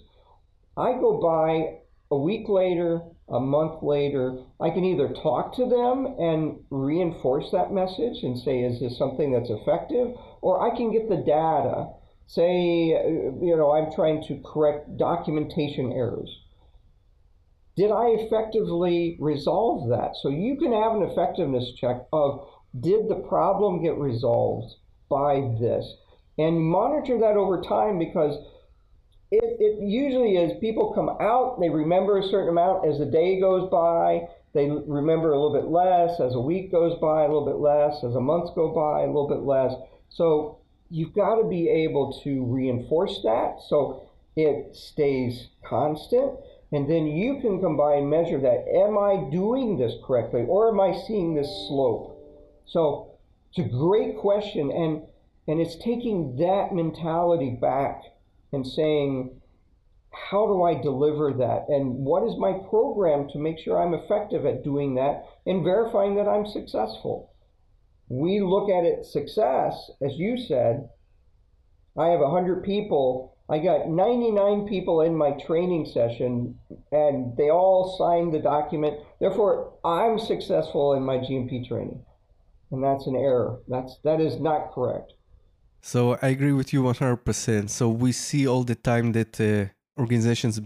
I 0.77 0.93
go 0.93 1.21
by 1.21 1.79
a 2.11 2.19
week 2.19 2.49
later, 2.49 3.01
a 3.29 3.41
month 3.41 3.83
later, 3.83 4.39
I 4.61 4.71
can 4.71 4.85
either 4.85 5.09
talk 5.09 5.57
to 5.57 5.67
them 5.67 6.07
and 6.19 6.61
reinforce 6.71 7.51
that 7.51 7.73
message 7.73 8.23
and 8.23 8.39
say, 8.39 8.61
is 8.61 8.79
this 8.79 8.99
something 8.99 9.33
that's 9.33 9.51
effective? 9.51 10.15
Or 10.43 10.71
I 10.71 10.77
can 10.77 10.93
get 10.93 11.09
the 11.09 11.17
data. 11.17 11.89
Say, 12.29 12.89
you 12.89 13.57
know, 13.57 13.73
I'm 13.73 13.93
trying 13.93 14.23
to 14.25 14.43
correct 14.45 14.97
documentation 14.97 15.93
errors. 15.93 16.43
Did 17.77 17.91
I 17.91 18.09
effectively 18.09 19.17
resolve 19.21 19.89
that? 19.91 20.17
So 20.21 20.29
you 20.29 20.57
can 20.57 20.73
have 20.73 20.95
an 20.95 21.03
effectiveness 21.03 21.73
check 21.75 22.07
of 22.13 22.47
did 22.79 23.09
the 23.09 23.25
problem 23.29 23.83
get 23.83 23.97
resolved 23.97 24.75
by 25.09 25.40
this? 25.61 25.97
And 26.38 26.61
monitor 26.61 27.19
that 27.21 27.37
over 27.37 27.61
time 27.62 27.99
because 27.99 28.37
it, 29.31 29.57
it 29.59 29.83
usually 29.83 30.37
is 30.37 30.59
people 30.61 30.92
come 30.95 31.09
out, 31.21 31.59
they 31.61 31.69
remember 31.69 32.19
a 32.19 32.23
certain 32.23 32.51
amount 32.51 32.87
as 32.87 32.99
the 32.99 33.07
day 33.07 33.40
goes 33.40 33.69
by, 33.71 34.29
they 34.55 34.71
remember 34.71 35.33
a 35.33 35.40
little 35.40 35.53
bit 35.53 35.71
less 35.71 36.21
as 36.21 36.35
a 36.35 36.40
week 36.40 36.71
goes 36.71 36.99
by, 37.01 37.25
a 37.25 37.29
little 37.29 37.45
bit 37.45 37.57
less 37.57 38.05
as 38.05 38.14
a 38.14 38.21
month 38.21 38.55
goes 38.55 38.75
by, 38.75 39.03
a 39.03 39.07
little 39.07 39.29
bit 39.29 39.40
less. 39.40 39.75
So 40.09 40.59
you've 40.88 41.14
got 41.14 41.37
to 41.37 41.49
be 41.49 41.69
able 41.69 42.21
to 42.25 42.45
reinforce 42.45 43.21
that 43.23 43.57
so 43.69 44.09
it 44.37 44.77
stays 44.77 45.49
constant. 45.64 46.33
And 46.73 46.90
then 46.90 47.07
you 47.07 47.40
can 47.40 47.61
combine 47.61 47.99
and 47.99 48.11
measure 48.11 48.40
that. 48.40 48.66
Am 48.75 48.99
I 48.99 49.29
doing 49.31 49.77
this 49.77 49.95
correctly 50.05 50.45
or 50.49 50.69
am 50.69 50.81
I 50.81 50.99
seeing 51.07 51.35
this 51.35 51.49
slope? 51.69 52.12
So 52.66 53.06
it's 53.57 53.66
a 53.66 53.71
great 53.71 54.16
question. 54.19 54.71
And, 54.71 55.03
and 55.49 55.61
it's 55.61 55.77
taking 55.77 56.37
that 56.37 56.75
mentality 56.75 57.57
back 57.61 58.03
and 58.53 58.66
saying, 58.66 59.40
how 60.11 60.47
do 60.47 60.62
I 60.62 60.75
deliver 60.75 61.33
that? 61.33 61.66
And 61.69 62.05
what 62.05 62.25
is 62.25 62.38
my 62.38 62.53
program 62.69 63.29
to 63.31 63.38
make 63.38 63.59
sure 63.59 63.81
I'm 63.81 63.95
effective 63.95 64.47
at 64.47 64.64
doing 64.64 64.95
that 64.97 65.25
and 65.47 65.64
verifying 65.64 66.16
that 66.16 66.29
I'm 66.29 66.47
successful? 66.47 67.33
We 68.09 68.40
look 68.40 68.71
at 68.71 68.85
it 68.85 69.05
success, 69.05 69.90
as 70.01 70.12
you 70.16 70.38
said. 70.38 70.88
I 71.99 72.09
have 72.09 72.21
100 72.21 72.62
people. 72.62 73.37
I 73.49 73.59
got 73.59 73.88
99 73.88 74.66
people 74.69 75.01
in 75.03 75.16
my 75.16 75.33
training 75.47 75.87
session, 75.87 76.59
and 76.92 77.37
they 77.37 77.51
all 77.51 77.97
signed 77.99 78.35
the 78.35 78.38
document. 78.38 78.99
Therefore, 79.21 79.75
I'm 79.85 80.19
successful 80.19 80.95
in 80.95 81.03
my 81.03 81.19
GMP 81.19 81.66
training. 81.66 82.05
And 82.71 82.83
that's 82.83 83.07
an 83.07 83.17
error. 83.17 83.61
That's, 83.69 83.99
that 84.05 84.21
is 84.21 84.41
not 84.41 84.73
correct. 84.73 85.15
So 85.81 86.19
I 86.21 86.29
agree 86.29 86.53
with 86.53 86.73
you 86.73 86.83
100%. 86.83 87.71
So 87.71 87.89
we 87.89 88.13
see 88.13 88.47
all 88.47 88.65
the 88.65 88.75
time 88.75 89.13
that 89.13 89.41
uh, 89.41 89.67
organizations 90.01 90.61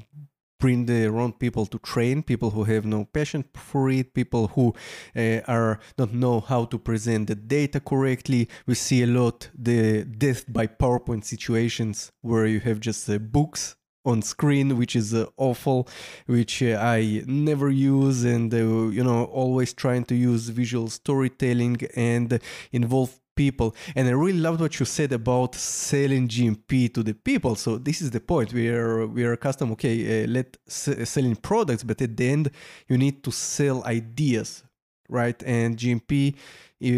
bring 0.61 0.87
the 0.87 1.11
wrong 1.11 1.33
people 1.33 1.67
to 1.67 1.79
train 1.79 2.23
people 2.23 2.51
who 2.51 2.65
have 2.65 2.85
no 2.85 3.05
passion 3.07 3.43
for 3.55 3.91
it 3.91 4.15
people 4.15 4.49
who 4.49 4.75
uh, 5.17 5.41
are 5.49 5.81
don't 5.97 6.13
know 6.13 6.39
how 6.39 6.65
to 6.67 6.79
present 6.79 7.27
the 7.27 7.35
data 7.35 7.81
correctly 7.81 8.47
we 8.67 8.75
see 8.75 9.03
a 9.03 9.07
lot 9.07 9.49
the 9.59 10.05
death 10.05 10.45
by 10.53 10.67
powerpoint 10.67 11.25
situations 11.25 12.13
where 12.21 12.47
you 12.47 12.61
have 12.61 12.79
just 12.79 13.09
uh, 13.09 13.19
books 13.19 13.75
on 14.05 14.23
screen 14.23 14.77
which 14.77 14.97
is 14.97 15.13
uh, 15.13 15.27
awful 15.37 15.89
which 16.27 16.63
uh, 16.63 16.79
i 16.81 17.23
never 17.27 17.69
use 17.71 18.25
and 18.25 18.53
uh, 18.55 18.59
you 18.59 19.05
know 19.05 19.25
always 19.25 19.73
trying 19.73 20.05
to 20.05 20.15
use 20.15 20.49
visual 20.49 20.89
storytelling 20.89 21.77
and 21.97 22.41
involve 22.73 23.21
people. 23.41 23.75
And 23.97 24.07
I 24.07 24.13
really 24.13 24.39
loved 24.39 24.61
what 24.61 24.79
you 24.79 24.87
said 24.87 25.13
about 25.13 25.55
selling 25.55 26.29
GMP 26.29 26.93
to 26.93 27.03
the 27.03 27.15
people. 27.15 27.55
So 27.55 27.79
this 27.79 28.03
is 28.03 28.11
the 28.11 28.21
point. 28.21 28.53
We 28.53 28.69
are 28.69 29.07
we 29.07 29.25
are 29.25 29.33
accustomed, 29.33 29.73
okay, 29.73 29.97
uh, 30.25 30.27
let 30.37 30.49
selling 30.67 31.37
products, 31.37 31.83
but 31.83 32.03
at 32.03 32.17
the 32.17 32.29
end 32.29 32.51
you 32.89 32.97
need 32.99 33.17
to 33.27 33.31
sell 33.31 33.79
ideas, 33.85 34.63
right? 35.11 35.41
And 35.45 35.77
GMP, 35.77 36.35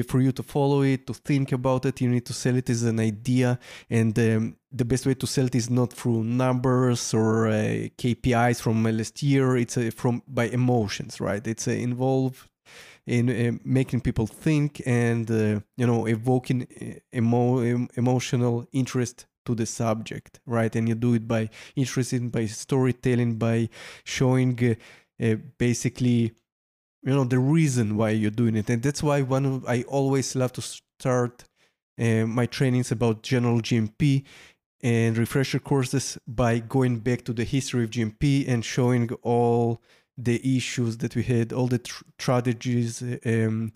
for 0.06 0.20
you 0.20 0.32
to 0.32 0.42
follow 0.42 0.82
it, 0.82 1.06
to 1.08 1.14
think 1.14 1.52
about 1.52 1.84
it, 1.86 2.00
you 2.00 2.08
need 2.08 2.26
to 2.26 2.32
sell 2.32 2.56
it 2.56 2.70
as 2.70 2.84
an 2.84 3.00
idea. 3.00 3.58
And 3.90 4.16
um, 4.18 4.56
the 4.70 4.84
best 4.84 5.06
way 5.06 5.14
to 5.14 5.26
sell 5.26 5.46
it 5.46 5.54
is 5.54 5.68
not 5.68 5.92
through 5.92 6.22
numbers 6.24 7.12
or 7.12 7.48
uh, 7.48 7.88
KPIs 7.98 8.60
from 8.62 8.84
last 8.84 9.22
year. 9.22 9.56
It's 9.56 9.76
uh, 9.76 9.90
from 9.94 10.22
by 10.28 10.44
emotions, 10.44 11.20
right? 11.20 11.44
It's 11.46 11.66
uh, 11.66 11.72
involved 11.72 12.48
in 13.06 13.28
uh, 13.28 13.58
making 13.64 14.00
people 14.00 14.26
think 14.26 14.80
and 14.86 15.30
uh, 15.30 15.60
you 15.76 15.86
know 15.86 16.06
evoking 16.06 16.66
uh, 16.80 17.16
emo- 17.16 17.88
emotional 17.96 18.64
interest 18.72 19.26
to 19.44 19.54
the 19.54 19.66
subject 19.66 20.40
right 20.46 20.76
and 20.76 20.88
you 20.88 20.94
do 20.94 21.14
it 21.14 21.26
by 21.26 21.50
interesting 21.74 22.28
by 22.28 22.46
storytelling 22.46 23.34
by 23.36 23.68
showing 24.04 24.56
uh, 24.64 25.24
uh, 25.24 25.36
basically 25.58 26.32
you 27.02 27.12
know 27.14 27.24
the 27.24 27.38
reason 27.38 27.96
why 27.96 28.10
you're 28.10 28.30
doing 28.30 28.56
it. 28.56 28.70
And 28.70 28.82
that's 28.82 29.02
why 29.02 29.22
one 29.22 29.62
i 29.66 29.82
always 29.84 30.34
love 30.36 30.52
to 30.52 30.62
start 30.62 31.44
uh, 32.00 32.26
my 32.26 32.46
trainings 32.46 32.90
about 32.90 33.22
general 33.22 33.60
gmp 33.60 34.24
and 34.82 35.16
refresher 35.16 35.58
courses 35.58 36.18
by 36.26 36.58
going 36.58 36.98
back 36.98 37.24
to 37.24 37.32
the 37.32 37.44
history 37.44 37.84
of 37.84 37.90
gmp 37.90 38.48
and 38.48 38.64
showing 38.64 39.10
all 39.22 39.80
the 40.18 40.56
issues 40.56 40.98
that 40.98 41.16
we 41.16 41.22
had, 41.22 41.52
all 41.52 41.66
the 41.66 41.78
tr- 41.78 42.04
strategies 42.18 43.02
um, 43.24 43.72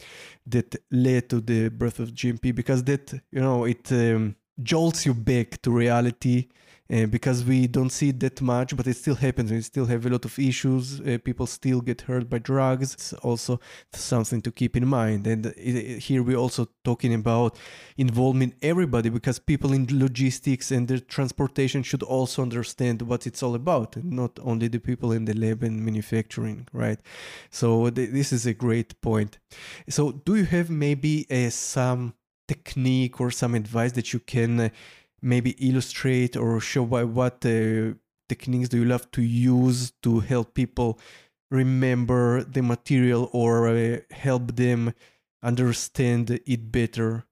that 0.47 0.75
led 0.91 1.29
to 1.31 1.41
the 1.41 1.69
birth 1.69 1.99
of 1.99 2.11
GMP, 2.11 2.55
because 2.55 2.85
that 2.85 3.13
you 3.31 3.41
know 3.41 3.65
it 3.65 3.91
um, 3.93 4.37
jolts 4.63 5.07
you 5.07 5.15
back 5.15 5.61
to 5.63 5.71
reality 5.71 6.49
uh, 6.93 7.07
because 7.07 7.45
we 7.45 7.67
don't 7.67 7.91
see 7.91 8.11
it 8.11 8.21
that 8.21 8.41
much, 8.41 8.77
but 8.77 8.87
it 8.87 8.97
still 8.97 9.17
happens. 9.17 9.51
We 9.51 9.61
still 9.63 9.87
have 9.87 10.07
a 10.07 10.11
lot 10.11 10.25
of 10.25 10.39
issues. 10.39 11.01
Uh, 11.01 11.19
people 11.23 11.47
still 11.47 11.81
get 11.81 12.03
hurt 12.03 12.29
by 12.29 12.39
drugs. 12.39 12.95
It's 12.95 13.13
also 13.15 13.61
something 13.93 14.43
to 14.43 14.53
keep 14.53 14.77
in 14.77 14.87
mind. 14.87 15.27
And 15.27 15.47
it, 15.47 15.99
here 16.01 16.23
we're 16.23 16.37
also 16.37 16.69
talking 16.85 17.15
about 17.15 17.59
involving 17.97 18.55
everybody 18.63 19.09
because 19.09 19.39
people 19.39 19.73
in 19.73 19.87
logistics 19.91 20.71
and 20.71 20.89
the 20.89 21.01
transportation 21.01 21.83
should 21.83 22.03
also 22.03 22.43
understand 22.43 23.03
what 23.03 23.27
it's 23.27 23.43
all 23.43 23.55
about, 23.55 23.97
and 23.97 24.13
not 24.13 24.39
only 24.43 24.69
the 24.69 24.79
people 24.79 25.13
in 25.13 25.25
the 25.25 25.35
lab 25.35 25.63
and 25.63 25.85
manufacturing, 25.85 26.67
right? 26.73 27.01
So 27.51 27.91
th- 27.91 28.11
this 28.11 28.33
is 28.33 28.47
a 28.47 28.55
great 28.55 29.01
point. 29.01 29.39
So 29.89 30.13
do 30.13 30.37
you 30.37 30.45
have 30.45 30.71
maybe 30.71 31.27
uh, 31.31 31.51
some 31.51 32.15
technique 32.49 33.21
or 33.21 33.31
some 33.31 33.55
advice 33.55 33.93
that 33.93 34.13
you 34.13 34.21
can 34.21 34.61
uh, 34.61 34.69
maybe 35.23 35.51
illustrate 35.59 36.37
or 36.37 36.61
show 36.61 36.83
why, 36.83 37.05
what 37.05 37.45
uh, 37.45 37.95
techniques 38.29 38.69
do 38.69 38.79
you 38.79 38.85
love 38.85 39.11
to 39.13 39.23
use 39.23 39.93
to 40.03 40.21
help 40.21 40.55
people 40.55 40.99
remember 41.51 42.45
the 42.45 42.63
material 42.63 43.31
or 43.33 43.69
uh, 43.69 43.99
help 44.11 44.57
them 44.57 44.93
understand 45.43 46.31
it 46.31 46.73
better? 46.73 47.25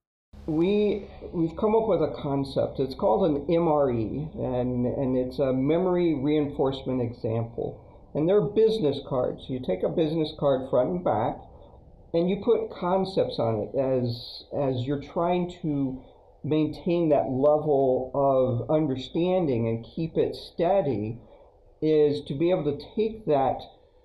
We 0.46 1.06
we've 1.32 1.56
come 1.56 1.74
up 1.74 1.88
with 1.88 2.02
a 2.02 2.14
concept. 2.20 2.78
It's 2.78 2.94
called 2.94 3.30
an 3.30 3.46
MRE, 3.46 4.34
and 4.36 4.86
and 4.86 5.16
it's 5.16 5.38
a 5.38 5.52
memory 5.52 6.14
reinforcement 6.14 7.00
example. 7.00 7.80
And 8.14 8.28
they're 8.28 8.42
business 8.42 9.00
cards. 9.08 9.42
You 9.48 9.58
take 9.58 9.82
a 9.82 9.88
business 9.88 10.32
card 10.38 10.70
front 10.70 10.90
and 10.90 11.04
back, 11.04 11.36
and 12.12 12.28
you 12.28 12.42
put 12.44 12.70
concepts 12.70 13.38
on 13.38 13.60
it 13.62 13.74
as 13.74 14.44
as 14.52 14.86
you're 14.86 15.02
trying 15.02 15.50
to 15.62 16.02
maintain 16.44 17.08
that 17.08 17.30
level 17.30 18.10
of 18.14 18.70
understanding 18.70 19.66
and 19.66 19.84
keep 19.84 20.16
it 20.16 20.36
steady 20.36 21.18
is 21.80 22.22
to 22.26 22.34
be 22.34 22.50
able 22.50 22.64
to 22.64 22.86
take 22.94 23.24
that 23.26 23.60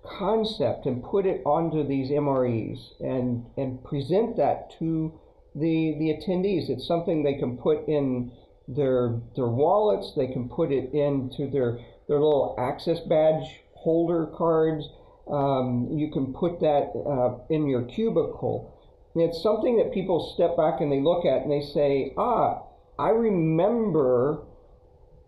concept 0.06 0.86
and 0.86 1.04
put 1.04 1.26
it 1.26 1.42
onto 1.46 1.86
these 1.86 2.10
MREs 2.10 2.80
and, 3.02 3.46
and 3.58 3.84
present 3.84 4.38
that 4.38 4.72
to 4.80 5.14
the, 5.54 5.96
the 6.00 6.14
attendees. 6.14 6.70
It's 6.70 6.88
something 6.88 7.24
they 7.24 7.36
can 7.36 7.58
put 7.58 7.88
in 7.88 8.32
their, 8.68 9.20
their 9.36 9.48
wallets, 9.48 10.14
they 10.16 10.28
can 10.28 10.48
put 10.48 10.72
it 10.72 10.94
into 10.94 11.50
their, 11.50 11.80
their 12.08 12.20
little 12.20 12.56
access 12.58 13.00
badge 13.02 13.62
holder 13.74 14.28
cards. 14.28 14.88
Um, 15.30 15.90
you 15.92 16.12
can 16.12 16.34
put 16.34 16.60
that 16.62 16.92
uh, 16.96 17.40
in 17.54 17.68
your 17.68 17.84
cubicle. 17.84 18.79
It's 19.16 19.42
something 19.42 19.78
that 19.78 19.94
people 19.94 20.34
step 20.36 20.56
back 20.56 20.82
and 20.82 20.92
they 20.92 21.02
look 21.02 21.26
at 21.26 21.42
and 21.42 21.52
they 21.52 21.62
say, 21.62 22.14
ah, 22.18 22.64
I 22.98 23.10
remember 23.10 24.44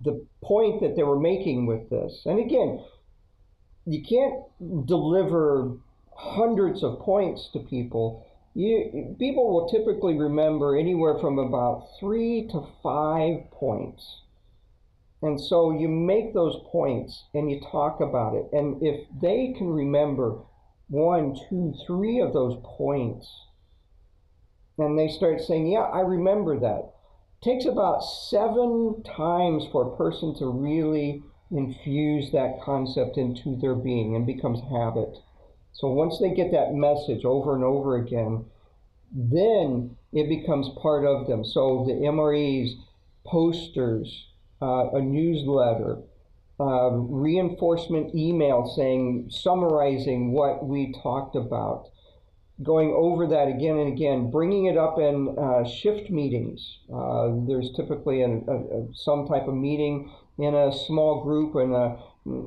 the 0.03 0.25
point 0.43 0.81
that 0.81 0.95
they 0.95 1.03
were 1.03 1.19
making 1.19 1.65
with 1.65 1.89
this. 1.89 2.23
And 2.25 2.39
again, 2.39 2.83
you 3.85 4.03
can't 4.03 4.87
deliver 4.87 5.77
hundreds 6.15 6.83
of 6.83 6.99
points 6.99 7.49
to 7.53 7.59
people. 7.59 8.25
You, 8.53 9.15
people 9.17 9.51
will 9.51 9.69
typically 9.69 10.17
remember 10.17 10.77
anywhere 10.77 11.17
from 11.19 11.39
about 11.39 11.87
three 11.99 12.47
to 12.51 12.67
five 12.83 13.49
points. 13.51 14.21
And 15.21 15.39
so 15.39 15.71
you 15.71 15.87
make 15.87 16.33
those 16.33 16.57
points 16.71 17.25
and 17.33 17.49
you 17.49 17.61
talk 17.71 18.01
about 18.01 18.35
it. 18.35 18.49
And 18.51 18.81
if 18.81 19.07
they 19.21 19.53
can 19.57 19.69
remember 19.69 20.39
one, 20.89 21.37
two, 21.49 21.73
three 21.85 22.19
of 22.19 22.33
those 22.33 22.57
points, 22.63 23.31
and 24.81 24.97
they 24.97 25.07
start 25.07 25.41
saying, 25.41 25.67
Yeah, 25.67 25.81
I 25.81 26.01
remember 26.01 26.59
that. 26.59 26.93
It 27.41 27.43
takes 27.43 27.65
about 27.65 28.01
seven 28.01 29.03
times 29.03 29.65
for 29.71 29.87
a 29.87 29.97
person 29.97 30.35
to 30.39 30.47
really 30.47 31.23
infuse 31.51 32.31
that 32.31 32.61
concept 32.61 33.17
into 33.17 33.57
their 33.57 33.75
being 33.75 34.15
and 34.15 34.25
becomes 34.25 34.61
habit. 34.71 35.17
So 35.73 35.89
once 35.89 36.19
they 36.19 36.33
get 36.33 36.51
that 36.51 36.73
message 36.73 37.25
over 37.25 37.55
and 37.55 37.63
over 37.63 37.95
again, 37.97 38.45
then 39.11 39.97
it 40.13 40.29
becomes 40.29 40.69
part 40.81 41.05
of 41.05 41.27
them. 41.27 41.43
So 41.43 41.85
the 41.85 41.93
MREs, 41.93 42.71
posters, 43.25 44.27
uh, 44.61 44.89
a 44.91 45.01
newsletter, 45.01 45.99
uh, 46.59 46.91
reinforcement 46.91 48.13
email 48.13 48.71
saying, 48.75 49.29
summarizing 49.29 50.31
what 50.31 50.65
we 50.65 50.93
talked 51.01 51.35
about, 51.35 51.89
going 52.63 52.93
over 52.95 53.27
that 53.27 53.47
again 53.47 53.77
and 53.77 53.93
again, 53.93 54.29
bringing 54.29 54.65
it 54.65 54.77
up 54.77 54.99
in 54.99 55.35
uh, 55.37 55.67
shift 55.67 56.09
meetings. 56.09 56.79
Uh, 56.93 57.31
there's 57.47 57.71
typically 57.75 58.21
an, 58.21 58.45
a, 58.47 58.53
a, 58.53 58.87
some 58.93 59.27
type 59.27 59.47
of 59.47 59.53
meeting 59.53 60.11
in 60.37 60.53
a 60.53 60.71
small 60.71 61.23
group 61.23 61.55
and 61.55 61.73
a, 61.73 61.97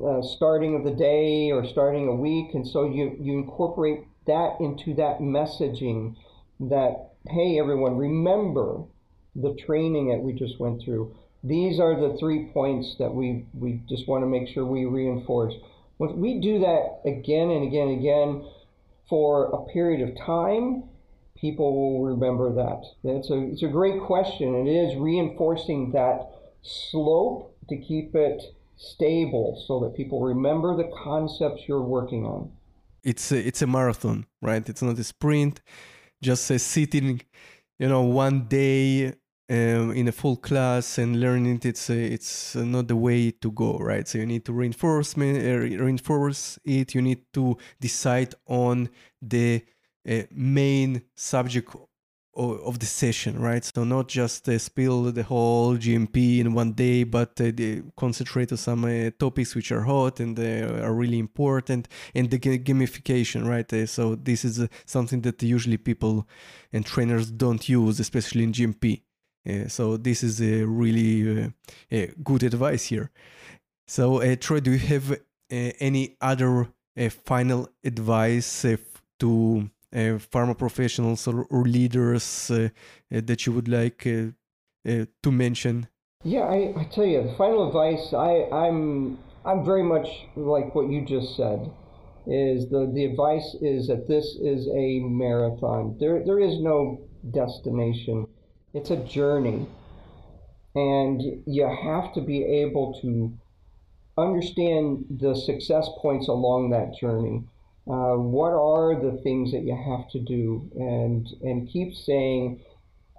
a, 0.07 0.23
starting 0.23 0.75
of 0.75 0.83
the 0.83 0.95
day 0.95 1.51
or 1.51 1.65
starting 1.65 2.07
a 2.07 2.15
week, 2.15 2.53
and 2.53 2.67
so 2.67 2.85
you, 2.85 3.15
you 3.19 3.33
incorporate 3.33 4.01
that 4.27 4.55
into 4.59 4.93
that 4.95 5.19
messaging 5.19 6.15
that, 6.59 7.11
hey, 7.27 7.59
everyone, 7.59 7.97
remember 7.97 8.83
the 9.35 9.53
training 9.65 10.09
that 10.09 10.19
we 10.19 10.33
just 10.33 10.59
went 10.59 10.81
through 10.81 11.13
these 11.45 11.79
are 11.79 11.95
the 11.95 12.17
three 12.17 12.45
points 12.53 12.95
that 12.97 13.13
we, 13.13 13.45
we 13.53 13.79
just 13.87 14.07
want 14.07 14.23
to 14.23 14.27
make 14.27 14.47
sure 14.47 14.65
we 14.65 14.85
reinforce. 14.85 15.53
When 15.97 16.19
we 16.19 16.39
do 16.39 16.59
that 16.59 17.01
again 17.05 17.51
and 17.51 17.67
again 17.67 17.89
and 17.89 17.99
again 17.99 18.49
for 19.09 19.45
a 19.45 19.71
period 19.71 20.07
of 20.07 20.17
time, 20.17 20.83
people 21.35 21.75
will 21.75 22.05
remember 22.05 22.53
that. 22.53 22.83
It's 23.03 23.29
a, 23.29 23.37
it's 23.51 23.63
a 23.63 23.67
great 23.67 24.01
question. 24.01 24.55
It 24.55 24.69
is 24.69 24.97
reinforcing 24.97 25.91
that 25.91 26.31
slope 26.61 27.55
to 27.69 27.77
keep 27.77 28.15
it 28.15 28.41
stable 28.77 29.63
so 29.67 29.79
that 29.81 29.95
people 29.95 30.21
remember 30.21 30.75
the 30.75 30.89
concepts 31.03 31.63
you're 31.67 31.81
working 31.81 32.25
on. 32.25 32.51
It's 33.03 33.31
a, 33.31 33.47
it's 33.47 33.61
a 33.61 33.67
marathon, 33.67 34.25
right? 34.41 34.67
It's 34.67 34.81
not 34.81 34.97
a 34.97 35.03
sprint. 35.03 35.61
Just 36.21 36.49
uh, 36.49 36.57
sitting, 36.57 37.21
you 37.77 37.87
know, 37.87 38.01
one 38.01 38.45
day 38.47 39.13
um, 39.49 39.91
in 39.91 40.07
a 40.07 40.11
full 40.11 40.37
class 40.37 40.97
and 40.97 41.19
learning 41.19 41.57
it, 41.57 41.65
it's 41.65 41.89
uh, 41.89 41.93
it's 41.93 42.55
not 42.55 42.87
the 42.87 42.95
way 42.95 43.31
to 43.31 43.51
go, 43.51 43.77
right? 43.77 44.07
So 44.07 44.17
you 44.17 44.25
need 44.25 44.45
to 44.45 44.53
reinforce 44.53 45.17
uh, 45.17 45.21
reinforce 45.21 46.57
it. 46.65 46.95
You 46.95 47.01
need 47.01 47.31
to 47.33 47.57
decide 47.79 48.33
on 48.47 48.89
the 49.21 49.61
uh, 50.09 50.23
main 50.31 51.03
subject 51.15 51.75
of 52.37 52.79
the 52.79 52.85
session, 52.85 53.39
right? 53.39 53.63
So 53.63 53.85
not 53.85 54.09
just 54.09 54.49
uh, 54.49 54.59
spill 54.59 55.03
the 55.03 55.23
whole 55.23 55.77
GMP 55.77 56.39
in 56.39 56.53
one 56.53 56.73
day, 56.73 57.05
but 57.05 57.39
uh, 57.39 57.51
concentrate 57.95 58.51
on 58.51 58.57
some 58.57 58.83
uh, 58.83 59.11
topics 59.17 59.55
which 59.55 59.71
are 59.71 59.83
hot 59.83 60.19
and 60.19 60.37
are 60.37 60.93
really 60.93 61.19
important, 61.19 61.87
and 62.13 62.29
the 62.29 62.37
gamification, 62.37 63.47
right? 63.47 63.87
So 63.89 64.15
this 64.15 64.43
is 64.43 64.67
something 64.85 65.21
that 65.21 65.41
usually 65.43 65.77
people 65.77 66.27
and 66.73 66.85
trainers 66.85 67.31
don't 67.31 67.69
use, 67.69 68.01
especially 68.01 68.43
in 68.43 68.51
GMP. 68.51 69.04
Uh, 69.47 69.67
so 69.67 69.97
this 69.97 70.23
is 70.23 70.41
a 70.41 70.63
really 70.63 71.51
uh, 71.91 72.05
good 72.23 72.43
advice 72.43 72.85
here. 72.85 73.11
So 73.87 74.21
uh, 74.21 74.35
Troy, 74.35 74.59
do 74.59 74.71
you 74.71 74.79
have 74.79 75.11
uh, 75.11 75.17
any 75.49 76.17
other 76.21 76.67
uh, 76.97 77.09
final 77.09 77.69
advice 77.83 78.65
uh, 78.65 78.77
to 79.19 79.69
pharma 79.93 80.57
professionals 80.57 81.25
or, 81.25 81.45
or 81.45 81.63
leaders 81.63 82.51
that 83.09 83.45
you 83.45 83.53
would 83.53 83.69
like 83.69 83.99
to 83.99 85.31
mention? 85.31 85.87
Yeah, 86.23 86.41
I, 86.41 86.73
I, 86.75 86.83
tell 86.91 87.05
you, 87.05 87.23
the 87.23 87.35
final 87.37 87.67
advice 87.67 88.13
I, 88.13 88.49
I'm 88.51 89.19
I'm 89.45 89.63
very 89.63 89.83
much 89.83 90.07
like 90.35 90.73
what 90.73 90.89
you 90.89 91.05
just 91.05 91.37
said. 91.37 91.71
Is 92.27 92.67
the 92.69 92.91
the 92.93 93.05
advice 93.05 93.55
is 93.61 93.87
that 93.87 94.07
this 94.07 94.25
is 94.41 94.67
a 94.67 94.99
marathon. 95.01 95.95
There 95.99 96.25
there 96.25 96.39
is 96.39 96.59
no 96.59 97.07
destination. 97.31 98.25
It's 98.75 98.91
a 98.91 98.97
journey. 98.97 99.67
And 100.75 101.23
you 101.47 101.65
have 101.65 102.13
to 102.13 102.21
be 102.21 102.43
able 102.43 102.99
to 103.01 103.33
understand 104.17 105.05
the 105.09 105.33
success 105.33 105.87
points 106.01 106.27
along 106.27 106.71
that 106.71 106.93
journey. 106.99 107.45
Uh, 107.87 108.17
what 108.17 108.51
are 108.51 109.01
the 109.01 109.17
things 109.21 109.53
that 109.53 109.63
you 109.63 109.75
have 109.75 110.09
to 110.09 110.19
do? 110.19 110.69
And, 110.75 111.25
and 111.41 111.69
keep 111.69 111.95
saying, 111.95 112.59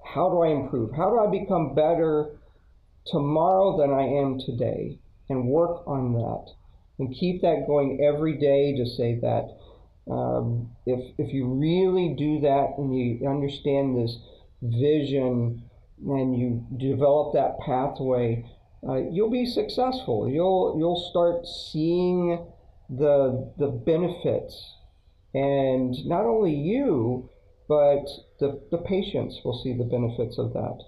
how 0.05 0.29
do 0.29 0.43
I 0.43 0.49
improve? 0.49 0.91
How 0.95 1.09
do 1.09 1.21
I 1.21 1.31
become 1.31 1.75
better 1.75 2.37
tomorrow 3.07 3.79
than 3.79 3.95
I 3.95 4.03
am 4.03 4.39
today? 4.39 4.99
And 5.31 5.49
work 5.49 5.89
on 5.89 6.13
that. 6.13 6.53
And 6.99 7.15
keep 7.15 7.41
that 7.41 7.67
going 7.67 8.05
every 8.05 8.37
day 8.37 8.77
to 8.77 8.85
say 8.85 9.19
that. 9.23 9.57
Um, 10.11 10.71
if, 10.85 11.15
if 11.17 11.33
you 11.33 11.47
really 11.47 12.15
do 12.15 12.41
that 12.41 12.75
and 12.77 12.95
you 12.95 13.27
understand 13.27 13.97
this 13.97 14.19
vision 14.63 15.63
and 16.05 16.37
you 16.37 16.67
develop 16.77 17.33
that 17.35 17.59
pathway, 17.61 18.45
uh, 18.87 18.97
you'll 19.11 19.31
be 19.31 19.47
successful. 19.47 20.29
You'll 20.29 20.77
you'll 20.79 21.09
start 21.11 21.47
seeing 21.47 22.47
the 22.91 23.53
the 23.59 23.69
benefits, 23.69 24.77
and 25.35 25.95
not 26.07 26.25
only 26.25 26.55
you, 26.55 27.31
but 27.69 28.07
the 28.39 28.61
the 28.71 28.79
patients 28.79 29.41
will 29.45 29.59
see 29.63 29.73
the 29.73 29.85
benefits 29.85 30.39
of 30.39 30.53
that. 30.53 30.79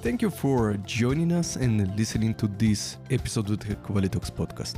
Thank 0.00 0.22
you 0.22 0.30
for 0.30 0.72
joining 0.86 1.30
us 1.32 1.56
and 1.56 1.94
listening 1.94 2.32
to 2.36 2.46
this 2.46 2.96
episode 3.10 3.50
of 3.50 3.58
the 3.58 3.74
Qualistery 3.86 4.30
podcast. 4.40 4.76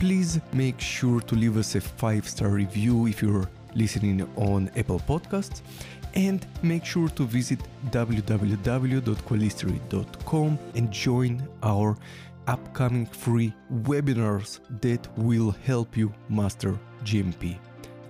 Please 0.00 0.40
make 0.52 0.80
sure 0.80 1.20
to 1.20 1.34
leave 1.36 1.56
us 1.56 1.76
a 1.76 1.80
five-star 1.80 2.48
review 2.48 3.06
if 3.06 3.22
you're 3.22 3.48
listening 3.74 4.28
on 4.36 4.68
Apple 4.76 5.00
Podcasts 5.00 5.62
and 6.14 6.46
make 6.62 6.84
sure 6.84 7.08
to 7.08 7.24
visit 7.24 7.58
www.qualistery.com 7.90 10.58
and 10.74 10.90
join 10.90 11.48
our 11.62 11.96
upcoming 12.46 13.06
free 13.06 13.54
webinars 13.82 14.60
that 14.80 15.06
will 15.18 15.50
help 15.64 15.96
you 15.96 16.12
master 16.28 16.78
GMP. 17.04 17.58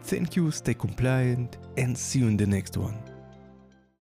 Thank 0.03 0.37
you, 0.37 0.51
stay 0.51 0.75
compliant, 0.75 1.57
and 1.77 1.97
see 1.97 2.19
you 2.21 2.29
in 2.29 2.37
the 2.37 2.47
next 2.47 2.77
one. 2.77 3.08